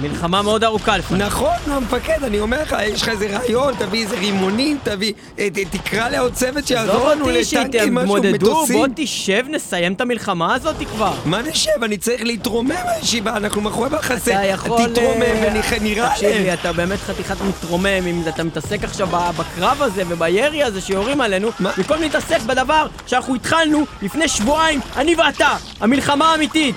מלחמה 0.00 0.42
מאוד 0.42 0.64
ארוכה 0.64 0.98
לפני. 0.98 1.18
נכון, 1.18 1.56
המפקד, 1.66 2.24
אני 2.24 2.40
אומר 2.40 2.62
לך, 2.62 2.76
יש 2.82 3.02
לך 3.02 3.08
איזה 3.08 3.36
רעיון, 3.36 3.74
תביא 3.78 4.02
איזה 4.02 4.18
רימונים, 4.18 4.78
תביא... 4.82 5.12
אה, 5.38 5.48
תקרא 5.70 6.08
לעוד 6.08 6.32
צוות 6.32 6.66
שיעזור 6.66 7.08
לנו 7.08 7.28
לטנקים, 7.28 7.94
משהו, 7.94 8.16
שיתמודדו, 8.16 8.46
בוא 8.46 8.64
מטוסים. 8.64 8.92
תשב, 8.96 9.44
נסיים 9.48 9.92
את 9.92 10.00
המלחמה 10.00 10.54
הזאת 10.54 10.76
כבר. 10.90 11.14
מה 11.24 11.42
נשב? 11.42 11.82
אני 11.82 11.96
צריך 11.96 12.22
להתרומם 12.24 12.74
מהישיבה, 12.84 13.36
אנחנו 13.36 13.60
מאחורי 13.60 13.88
מחסה. 13.88 14.34
אתה 14.34 14.44
יכול... 14.46 14.88
תתרומם 14.88 15.22
אה, 15.22 15.52
ונראה 15.80 16.10
תקשיב 16.10 16.28
לי. 16.28 16.54
אתה 16.54 16.72
באמת 16.72 16.98
חתיכת 16.98 17.36
מתרומם, 17.48 18.06
אם 18.06 18.22
אתה 18.28 18.44
מתעסק 18.44 18.84
עכשיו 18.84 19.08
בקרב 19.36 19.82
הזה 19.82 20.02
ובירי 20.08 20.62
הזה 20.62 20.80
שיורים 20.80 21.20
עלינו? 21.20 21.50
במקום 21.60 22.00
להתעסק 22.00 22.40
בדבר 22.40 22.86
שאנחנו 23.06 23.34
התחלנו 23.34 23.84
לפני 24.02 24.28
שבועיים, 24.28 24.80
אני 24.96 25.14
ואתה, 25.14 25.56
המלחמה 25.80 26.32
האמיתית. 26.32 26.74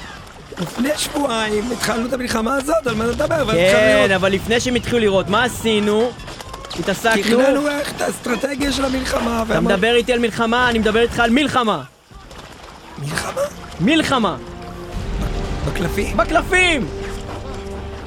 לפני 0.61 0.89
שבועיים 0.97 1.71
התחלנו 1.71 2.07
את 2.07 2.13
המלחמה 2.13 2.55
הזאת, 2.55 2.87
על 2.87 2.95
מה 2.95 3.03
אתה 3.05 3.13
מדבר? 3.13 3.41
אבל 3.41 3.53
כן, 3.53 4.11
אבל 4.15 4.31
לפני 4.31 4.59
שהם 4.59 4.75
התחילו 4.75 4.99
לראות, 4.99 5.29
מה 5.29 5.43
עשינו? 5.43 6.11
התעסקנו... 6.79 7.21
תכננו 7.23 7.67
איך 7.67 7.91
את 7.95 8.01
האסטרטגיה 8.01 8.71
של 8.71 8.85
המלחמה. 8.85 9.43
אתה 9.51 9.59
מדבר 9.59 9.95
איתי 9.95 10.13
על 10.13 10.19
מלחמה, 10.19 10.69
אני 10.69 10.79
מדבר 10.79 11.01
איתך 11.01 11.19
על 11.19 11.29
מלחמה. 11.29 11.83
מלחמה? 12.99 13.41
מלחמה. 13.79 14.37
בקלפים? 15.67 16.17
בקלפים! 16.17 16.87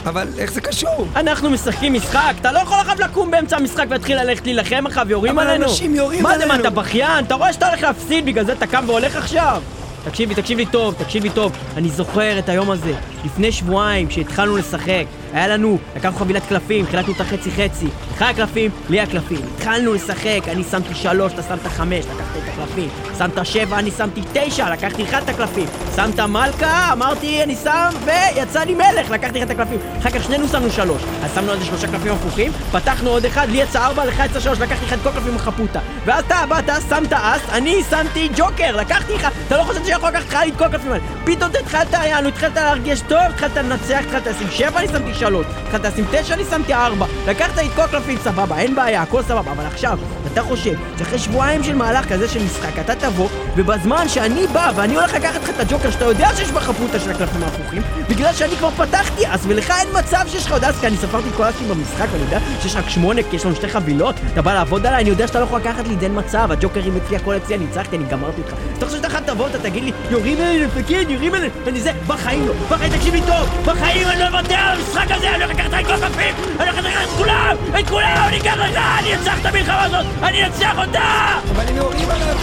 אבל 0.07 0.28
איך 0.38 0.53
זה 0.53 0.61
קשור? 0.61 1.09
אנחנו 1.16 1.51
משחקים 1.51 1.94
משחק, 1.94 2.32
אתה 2.40 2.53
לא 2.53 2.59
יכול 2.59 2.78
עכשיו 2.80 2.96
לקום 3.01 3.30
באמצע 3.30 3.57
המשחק 3.57 3.84
ולהתחיל 3.88 4.22
ללכת 4.22 4.44
להילחם 4.44 4.86
אחריו 4.86 5.07
ויורים 5.09 5.38
אבל 5.38 5.49
עלינו. 5.49 5.64
אנשים 5.64 5.94
יורים 5.94 6.22
מה 6.22 6.38
זה, 6.38 6.46
מה 6.46 6.55
עלינו. 6.55 6.68
אתה 6.68 6.70
בכיין? 6.70 7.24
אתה 7.24 7.34
רואה 7.34 7.53
שאתה 7.53 7.68
הולך 7.68 7.82
להפסיד, 7.82 8.26
בגלל 8.26 8.44
זה 8.44 8.53
אתה 8.53 8.66
קם 8.66 8.84
והולך 8.86 9.16
עכשיו? 9.16 9.62
תקשיב 10.09 10.29
לי, 10.29 10.35
תקשיב 10.35 10.59
לי 10.59 10.67
טוב, 10.67 10.95
תקשיב 10.95 11.23
לי 11.23 11.31
טוב. 11.31 11.53
אני 11.77 11.89
זוכר 11.89 12.39
את 12.39 12.49
היום 12.49 12.71
הזה. 12.71 12.95
לפני 13.25 13.53
שבועיים, 13.53 14.09
כשהתחלנו 14.09 14.57
לשחק, 14.57 15.05
היה 15.33 15.49
לנו, 15.49 15.79
לקחנו 15.97 16.16
חבילת 16.16 16.47
קלפים, 16.47 16.87
חילקנו 16.87 17.12
אותה 17.12 17.24
חצי 17.24 17.51
חצי. 17.51 17.87
לך 18.14 18.22
הקלפים, 18.22 18.70
לי 18.89 19.01
הקלפים. 19.01 19.41
התחלנו 19.57 19.95
לשחק, 19.95 20.41
אני 20.49 20.64
שמתי 20.64 20.95
שלוש, 20.95 21.33
אתה 21.33 21.43
שמת 21.43 21.66
חמש, 21.66 22.05
לקחת 22.05 22.37
את 22.37 22.49
הקלפים. 22.49 22.89
שמת 23.18 23.47
שבע, 23.47 23.79
אני 23.79 23.91
שמתי 23.91 24.20
תשע, 24.33 24.70
לקחתי 24.70 25.03
לך 25.03 25.14
את 25.14 25.29
הקלפים. 25.29 25.66
שמת 25.97 26.20
מלכה, 26.20 26.93
אמרתי 26.93 27.43
אני 27.43 27.57
שם, 27.57 27.89
ויצא 28.05 28.61
לי 28.61 28.74
מלך, 28.74 29.11
לקחתי 29.11 29.39
לך 29.39 29.45
את 29.45 29.51
הקלפים. 29.51 29.79
אחר 29.99 30.11
כך 30.11 30.24
שנינו 30.24 30.49
שמנו 30.49 30.70
שלוש. 30.70 31.03
אז 31.24 31.35
שמנו 31.35 31.53
על 31.53 31.64
שלושה 31.64 31.87
קלפים 31.87 32.12
הפוכים, 32.12 32.53
פתחנו 32.72 33.11
עוד 33.11 33.24
אחד, 33.24 33.49
לי 33.49 33.59
יצא 33.59 33.87
ארבע, 33.87 34.05
לך 34.05 34.22
יצא 34.24 34.41
שלוש, 34.41 34.59
לקחתי 34.59 34.87
לך 34.87 34.93
את 34.93 34.99
כל 35.03 35.09
הקלפים 35.09 35.37
החפותה. 35.37 35.81
ואז 36.05 36.24
אתה 36.24 36.45
באת, 36.49 36.70
שמת 36.89 37.12
אס, 37.12 37.41
אני 37.53 37.83
שמתי 37.91 38.29
ג'וקר, 38.37 38.76
לקחתי 38.76 39.12
לך, 39.12 39.29
אתה 39.47 39.57
לא 39.57 39.62
חושב 39.62 39.85
שיכול 39.85 40.09
לקחת 40.09 40.29
לך 40.29 40.39
את 40.49 40.59
כל 40.59 40.64
הקלפים 40.64 40.93
האלה. 40.93 41.05
פתאום 41.24 41.51
התחלת, 41.61 41.93
יענו, 41.93 42.29
התחלת 42.29 42.55
להרגיש 42.55 43.01
טוב, 43.01 43.18
התחלת 43.18 43.57
לנצח, 43.57 44.01
התחלת 44.07 44.26
לשים 44.26 44.49
שבע, 44.51 44.79
אני 44.81 44.89
שמתי 44.89 45.14
שלוש. 45.19 45.47
התחלת 45.62 45.85
לשים 45.85 46.05
תשע, 46.11 46.35
אני 46.35 46.45
שמתי 46.51 46.75
ארבע. 46.75 47.07
לקחת 47.27 47.59
את 47.59 47.71
כל 47.77 47.83
הקלפים, 47.83 48.19
סבבה, 48.19 48.59
אין 48.59 48.75
בעיה, 48.75 49.03
הכל 49.03 49.23
סבבה. 49.23 49.53
אבל 49.53 49.66
עכשיו, 49.66 49.99
אתה 50.33 50.43
חושב 50.43 50.75
שאחרי 50.99 51.19
שבועיים 51.19 51.64
של 51.64 51.75
מהלך 51.75 52.09
כזה 52.09 52.29
של 52.29 52.45
משחק, 52.45 52.79
אתה 52.79 52.95
תבוא, 52.95 53.29
ובזמן 53.57 54.09
שאני 54.09 54.47
בא 54.47 54.73
ואני 54.77 54.95
הולך 54.95 55.14
לקחת 55.14 55.43
לך 55.43 55.51
את 55.51 55.61
הג'וקר, 55.61 55.91
שאתה 55.91 56.05
יודע 56.05 56.29
שיש 56.37 56.51
בחפותה 56.51 57.01
של 57.01 57.11
הקלפים 57.11 57.43
ההפוכים, 57.43 57.83
בגלל 58.09 58.33
שאני 58.33 58.57
כבר 58.57 58.71
פתחתי 58.71 59.27
אז, 59.27 59.47
ולך 59.49 59.71
אין 59.71 59.89
מצב 59.99 60.25
שיש 60.29 60.47
לך 60.47 60.53
עוד 60.53 60.64
אז, 60.64 60.81
כי 60.81 60.87
אני 60.87 60.97
ספרתי 60.97 61.29
את 61.29 61.35
כל 61.35 61.45
הסים 61.45 61.69
במשחק, 61.69 62.07
ואני 62.12 62.23
יודע 62.23 62.39
שיש 62.62 62.77
רק 62.77 62.89
שמונה, 62.89 63.23
כי 63.31 63.37
יש 63.37 63.45
לנו 63.45 63.55
שתי 63.55 63.69
חבילות, 63.69 64.14
אתה 64.33 64.43
בא 64.43 64.55
לעבוד 64.55 64.87
עליי, 64.87 65.03
אני 65.03 65.11
יודע 65.11 65.27
שאתה 65.27 65.41
לא 65.41 65.45
יכול 65.45 65.61
לקחת 65.61 65.89
לי, 65.89 65.97
אין 66.03 66.19
מצב, 66.19 66.53
הג'וקרים 66.53 66.97
אצלי, 66.97 67.16
הכל 67.16 67.37
אצלי, 67.37 67.55
אני 67.55 67.64
ניצחתי, 67.64 67.97
אני 67.97 68.05
גמרתי 68.05 68.41
אותך. 68.41 68.53
אז 68.53 68.77
אתה 68.79 68.87
חושב 68.87 69.03
שאתה 69.03 69.21
תבוא, 69.21 69.47
אתה 69.47 69.59
תגיד 69.59 69.85
לי, 69.85 69.93
יורים 70.11 70.39
עלינו, 70.41 70.66
מפקד, 70.66 71.05
יורים 71.09 71.35
עלינו, 71.35 71.53
ואני 71.64 71.81
זה, 71.81 71.93
בחיים 72.07 72.47
לא, 72.47 72.53
בחיים, 72.71 72.93
תקשיב 72.93 73.14
לי 73.14 73.21
טוב, 73.27 73.62
בחיים 73.64 74.09
אני 74.09 74.21
לא 74.21 74.27
אוותר 74.27 74.55
על 74.55 74.79
המשחק 74.79 75.08
הזה, 75.11 75.35
אני 75.35 75.45
הולך 75.45 75.57
לקחת 75.59 75.81
את 75.81 75.87
כל 75.87 75.93
הקלפים, 75.93 76.35
אני 76.61 76.69
הולך 76.69 76.85
לקחת 76.85 77.05
את 77.05 77.17
כולם, 77.19 77.57
את 77.81 77.89
כולם, 77.89 78.25
אני 78.29 78.39
אקח 78.39 78.57
לך, 78.57 78.79
אני 78.99 79.15
אנצח 79.15 79.41
את 79.41 79.47
המלחמה 79.47 79.85
הזאת, 79.85 80.07
אני 80.23 80.45
אנצח 80.45 80.79
אותה! 80.79 81.39
אבל 81.55 81.69
הם 81.69 81.77
יורים 81.77 82.11
עליי, 82.11 82.35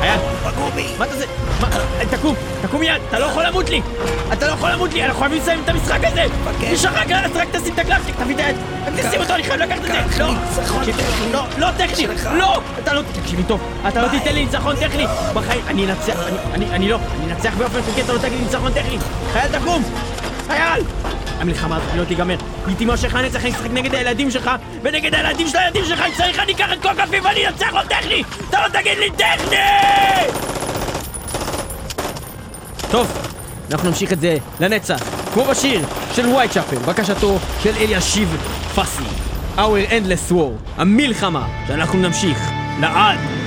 חייל, 0.00 0.20
מה 0.98 1.04
אתה 1.04 1.16
זה? 1.16 1.24
מה? 1.60 1.68
תקום, 2.10 2.34
תקום 2.62 2.80
מיד, 2.80 3.00
אתה 3.08 3.18
לא 3.18 3.24
יכול 3.24 3.46
למות 3.46 3.70
לי! 3.70 3.82
אתה 4.32 4.46
לא 4.46 4.52
יכול 4.52 4.70
למות 4.70 4.92
לי, 4.92 5.04
אנחנו 5.04 5.20
חייבים 5.20 5.40
לסיים 5.42 5.60
את 5.64 5.68
המשחק 5.68 5.98
הזה! 6.04 6.24
יש 6.62 6.84
לך 6.84 7.06
גלס, 7.06 7.30
רק 7.34 7.48
תשים 7.52 7.74
את 7.74 7.78
הקלפטיק, 7.78 8.14
תביא 8.18 8.34
את 8.34 8.40
היד! 8.40 8.56
תשים 8.96 9.20
אותו, 9.20 9.34
אני 9.34 9.42
חייב 9.42 9.60
לקחת 9.60 9.78
את 9.78 10.12
זה! 10.12 10.24
לא! 10.24 10.32
לא, 11.32 11.46
לא 11.58 11.68
טכני! 11.76 12.06
לא! 12.32 12.60
אתה 12.82 12.94
לא... 12.94 13.02
תקשיב 13.22 13.38
לי 13.38 13.44
טוב, 13.44 13.60
אתה 13.88 14.02
לא 14.02 14.08
תיתן 14.08 14.34
לי 14.34 14.44
ניצחון 14.44 14.76
טכני! 14.76 15.06
בחיים, 15.34 15.60
אני 15.68 15.86
אנצח, 15.86 16.14
אני 16.54 16.88
לא, 16.88 16.98
אני 17.22 17.32
אנצח 17.32 17.54
באופן 17.58 17.82
חוקי, 17.82 18.02
אתה 18.02 18.12
לא 18.12 18.18
תגיד 18.18 18.32
לי 18.32 18.44
ניצחון 18.44 18.72
טכני! 18.72 18.98
חייל, 19.32 19.58
תקום! 19.58 19.82
חייל! 20.50 20.84
המלחמה 21.40 21.76
הזאת 21.76 21.88
לא 21.96 22.04
תיגמר, 22.04 22.36
היא 22.66 22.76
תימשך 22.76 23.14
לנצח, 23.14 23.40
אני 23.40 23.50
אשחק 23.50 23.70
נגד 23.70 23.94
הילדים 23.94 24.30
שלך 24.30 24.50
ונגד 24.82 25.14
הילדים 25.14 25.48
של 25.48 25.58
הילדים 25.58 25.84
שלך, 25.84 26.00
אם 26.00 26.12
צריך 26.16 26.38
אני 26.38 26.52
אקח 26.52 26.72
את 26.72 26.82
כל 26.82 26.88
הקלפים 26.88 27.24
ואני 27.24 27.48
אנצח 27.48 27.72
לו 27.72 27.80
טכני! 27.88 28.22
אתה 28.48 28.58
לא 28.62 28.80
תגיד 28.80 28.98
לי 28.98 29.10
טכני! 29.10 29.56
טוב, 32.90 33.12
אנחנו 33.70 33.88
נמשיך 33.88 34.12
את 34.12 34.20
זה 34.20 34.36
לנצח, 34.60 35.00
כמו 35.34 35.44
בשיר 35.44 35.80
של 36.14 36.26
Whitechapel, 36.26 36.76
בקשתו 36.76 37.38
של 37.62 37.72
אלישיב 37.80 38.36
פאסי. 38.74 39.02
Our 39.56 39.90
Endless 39.90 40.32
War, 40.32 40.76
המלחמה 40.76 41.48
שאנחנו 41.66 41.98
נמשיך 41.98 42.50
לעד. 42.80 43.39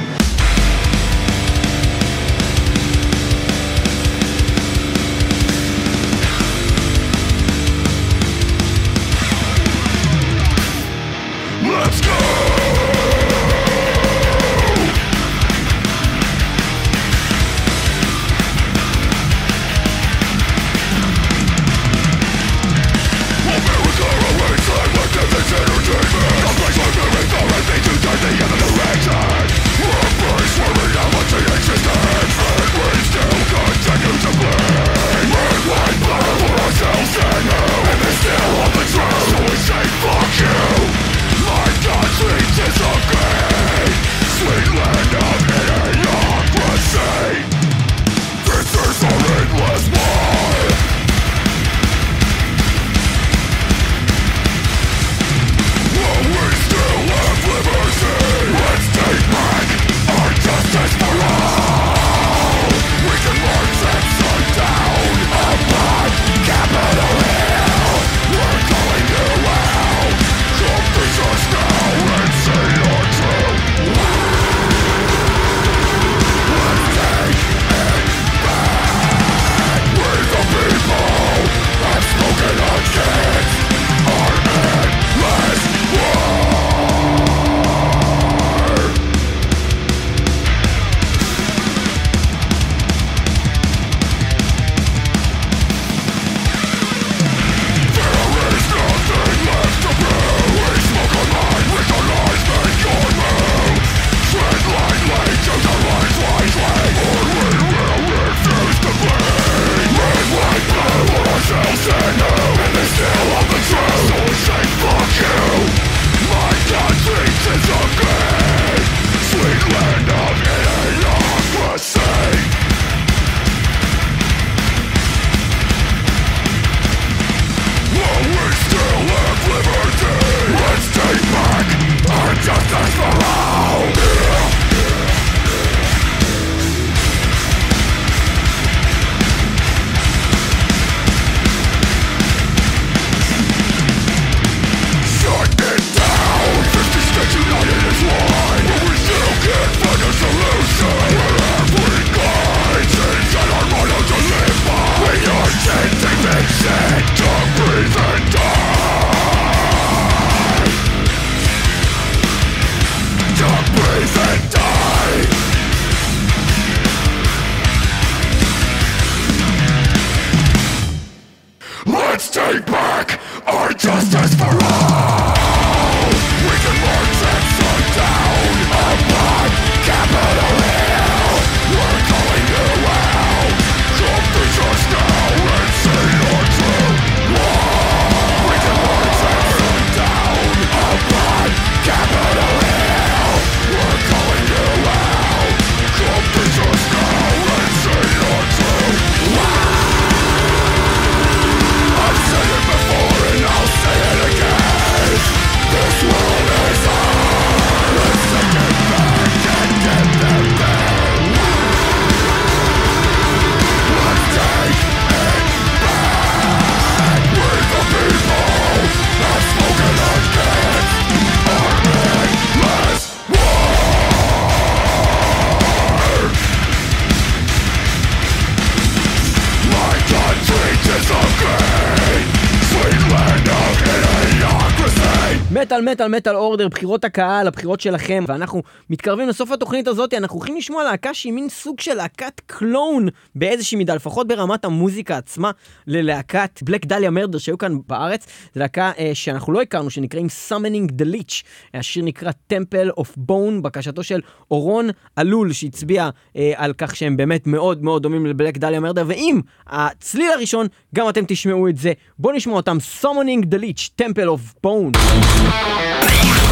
מטאל 235.84 236.08
מטאל 236.08 236.18
מטאל 236.18 236.36
אורדר, 236.36 236.68
בחירות 236.68 237.04
הקהל, 237.04 237.48
הבחירות 237.48 237.82
שלכם, 237.82 238.24
ואנחנו 238.28 238.64
מתקרבים 238.90 239.30
לסוף 239.30 239.52
התוכנית 239.52 239.88
הזאת, 239.88 240.14
אנחנו 240.14 240.38
הולכים 240.38 240.58
לשמוע 240.58 240.84
להקה 240.84 241.14
שהיא 241.14 241.34
מין 241.34 241.50
סוג 241.50 241.80
של 241.80 241.94
להקת 241.94 242.42
קלון 242.46 243.08
באיזושהי 243.36 243.78
מידה, 243.78 243.96
לפחות 243.96 244.28
ברמת 244.28 244.66
המוזיקה 244.66 245.18
עצמה, 245.18 245.52
ללהקת 245.88 246.60
בלק 246.64 246.86
דליה 246.86 247.10
מרדר 247.10 247.38
שהיו 247.38 247.58
כאן 247.58 247.78
בארץ. 247.88 248.26
זו 248.54 248.60
להקה 248.60 248.92
אה, 249.00 249.12
שאנחנו 249.14 249.54
לא 249.54 249.62
הכרנו, 249.62 249.90
שנקראים 249.90 250.28
Summoning 250.50 250.92
the 251.02 251.06
Lich. 251.16 251.44
השיר 251.74 252.04
נקרא 252.04 252.32
Temple 252.54 253.00
of 253.00 253.18
Bone, 253.30 253.62
בקשתו 253.62 254.04
של 254.04 254.22
אורון 254.52 254.90
אלול, 255.20 255.54
שהצביע 255.54 256.10
אה, 256.36 256.54
על 256.56 256.74
כך 256.78 256.96
שהם 256.96 257.18
באמת 257.18 257.48
מאוד 257.48 257.84
מאוד 257.84 258.04
דומים 258.04 258.26
לבלק 258.26 258.58
דליה 258.58 258.80
מרדר, 258.80 259.04
ואם 259.08 259.42
הצליל 259.68 260.32
הראשון, 260.32 260.68
גם 260.96 261.10
אתם 261.10 261.24
תשמעו 261.28 261.68
את 261.68 261.78
זה. 261.78 261.94
בואו 262.20 262.36
נשמע 262.36 262.54
אותם, 262.54 262.78
Summoning 263.02 263.46
the 263.46 263.58
Lich, 263.58 264.02
Temple 264.02 264.28
of 264.28 264.68
Bone. 264.68 265.73
Música 265.74 266.43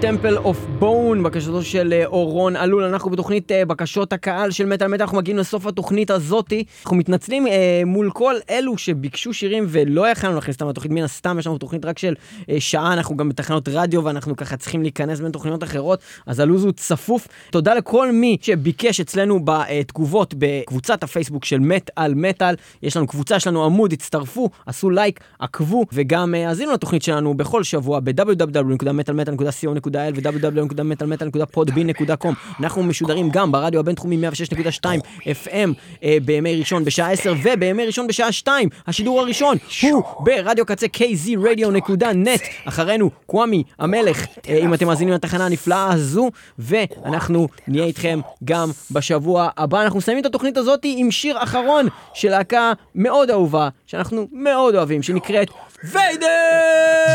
Temple 0.00 0.46
of 0.46 0.82
Bone, 0.82 1.22
בקשתו 1.24 1.62
של 1.62 1.92
אה, 1.92 2.06
אורון 2.06 2.56
אלול. 2.56 2.84
אנחנו 3.06 3.16
בתוכנית 3.16 3.52
אה, 3.52 3.64
בקשות 3.64 4.12
הקהל 4.12 4.50
של 4.50 4.66
מטאל 4.66 4.88
מטאל, 4.88 5.02
אנחנו 5.02 5.18
מגיעים 5.18 5.38
לסוף 5.38 5.66
התוכנית 5.66 6.10
הזאתי. 6.10 6.64
אנחנו 6.82 6.96
מתנצלים 6.96 7.46
אה, 7.46 7.82
מול 7.86 8.10
כל 8.10 8.34
אלו 8.50 8.78
שביקשו 8.78 9.34
שירים 9.34 9.66
ולא 9.68 10.08
יכולנו 10.08 10.34
להכניס 10.34 10.56
אותם 10.56 10.68
לתוכנית, 10.68 10.92
מן 10.92 11.02
הסתם 11.02 11.38
יש 11.38 11.46
לנו 11.46 11.58
תוכנית 11.58 11.84
רק 11.84 11.98
של 11.98 12.14
אה, 12.50 12.60
שעה, 12.60 12.92
אנחנו 12.92 13.16
גם 13.16 13.28
בתחנות 13.28 13.68
רדיו 13.68 14.04
ואנחנו 14.04 14.36
ככה 14.36 14.56
צריכים 14.56 14.82
להיכנס 14.82 15.20
בין 15.20 15.32
תוכניות 15.32 15.62
אחרות, 15.62 16.00
אז 16.26 16.40
הלו"ז 16.40 16.64
הוא 16.64 16.72
צפוף. 16.72 17.28
תודה 17.50 17.74
לכל 17.74 18.12
מי 18.12 18.36
שביקש 18.40 19.00
אצלנו 19.00 19.40
בתגובות 19.44 20.34
בקבוצת 20.38 21.02
הפייסבוק 21.02 21.44
של 21.44 21.58
מת 21.58 21.90
על 21.96 22.14
מטאל. 22.14 22.54
יש 22.82 22.96
לנו 22.96 23.06
קבוצה, 23.06 23.36
יש 23.36 23.46
לנו 23.46 23.64
עמוד, 23.64 23.92
הצטרפו, 23.92 24.50
עשו 24.66 24.90
לייק, 24.90 25.20
עקבו, 25.38 25.86
וגם 25.92 26.34
אה, 26.34 26.48
האזינו 26.48 26.72
לתוכנית 26.72 27.02
שלנו 27.02 27.34
בכל 27.34 27.62
שבוע 27.62 28.00
ב-www. 28.00 28.56
www.מטאלמטאל.co.il 28.56 30.12
ו-www.מטאלמטאל.podbean.com 30.16 32.32
אנחנו 32.60 32.82
משודרים 32.96 33.30
גם 33.30 33.52
ברדיו 33.52 33.80
הבינתחומי 33.80 34.28
106.2 34.28 34.84
FM 35.24 35.68
אה, 36.02 36.16
בימי 36.24 36.56
ראשון 36.56 36.84
בשעה 36.84 37.12
10 37.12 37.34
ובימי 37.42 37.86
ראשון 37.86 38.06
בשעה 38.06 38.32
2 38.32 38.68
השידור 38.86 39.20
הראשון 39.20 39.56
הוא 39.82 40.02
ברדיו 40.20 40.66
קצה 40.66 40.86
kzradio.net 40.86 42.42
אחרינו 42.64 43.10
קוואמי 43.26 43.62
המלך 43.78 44.26
אה, 44.48 44.58
אם 44.58 44.74
אתם 44.74 44.86
מאזינים 44.86 45.14
לתחנה 45.14 45.46
הנפלאה 45.46 45.92
הזו 45.92 46.30
ואנחנו 46.58 47.48
נהיה 47.68 47.84
איתכם 47.84 48.20
גם 48.44 48.70
בשבוע 48.90 49.48
הבא 49.56 49.82
אנחנו 49.82 49.98
מסיימים 49.98 50.20
את 50.20 50.26
התוכנית 50.26 50.56
הזאת 50.56 50.80
עם 50.84 51.10
שיר 51.10 51.42
אחרון 51.42 51.88
של 52.14 52.28
להקה 52.30 52.72
מאוד 52.94 53.30
אהובה 53.30 53.68
שאנחנו 53.86 54.28
מאוד 54.32 54.74
אוהבים 54.74 55.02
שנקראת 55.02 55.48
ויידר! 55.84 56.26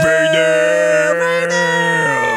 ויידר! 0.04 1.14
ויידר 1.20 2.31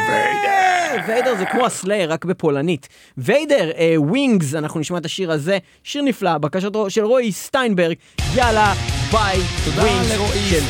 זה 1.38 1.46
כמו 1.46 1.66
ה 1.66 1.72
Slayer, 1.72 2.12
רק 2.12 2.24
בפולנית. 2.24 2.88
Vader, 3.18 3.70
Wings, 3.96 4.54
אנחנו 4.54 4.80
נשמע 4.80 4.98
את 4.98 5.04
השיר 5.04 5.30
הזה, 5.30 5.58
שיר 5.84 6.02
נפלא, 6.02 6.38
בקשתו 6.38 6.90
של 6.90 7.04
רועי 7.04 7.32
סטיינברג, 7.32 7.96
יאללה, 8.34 8.74
ביי, 9.12 9.38
Wings 9.74 10.18
של. 10.50 10.60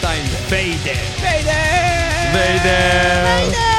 Vader. 0.49 0.93
Vader! 1.22 1.53
Vader! 2.32 3.24
Vader! 3.24 3.74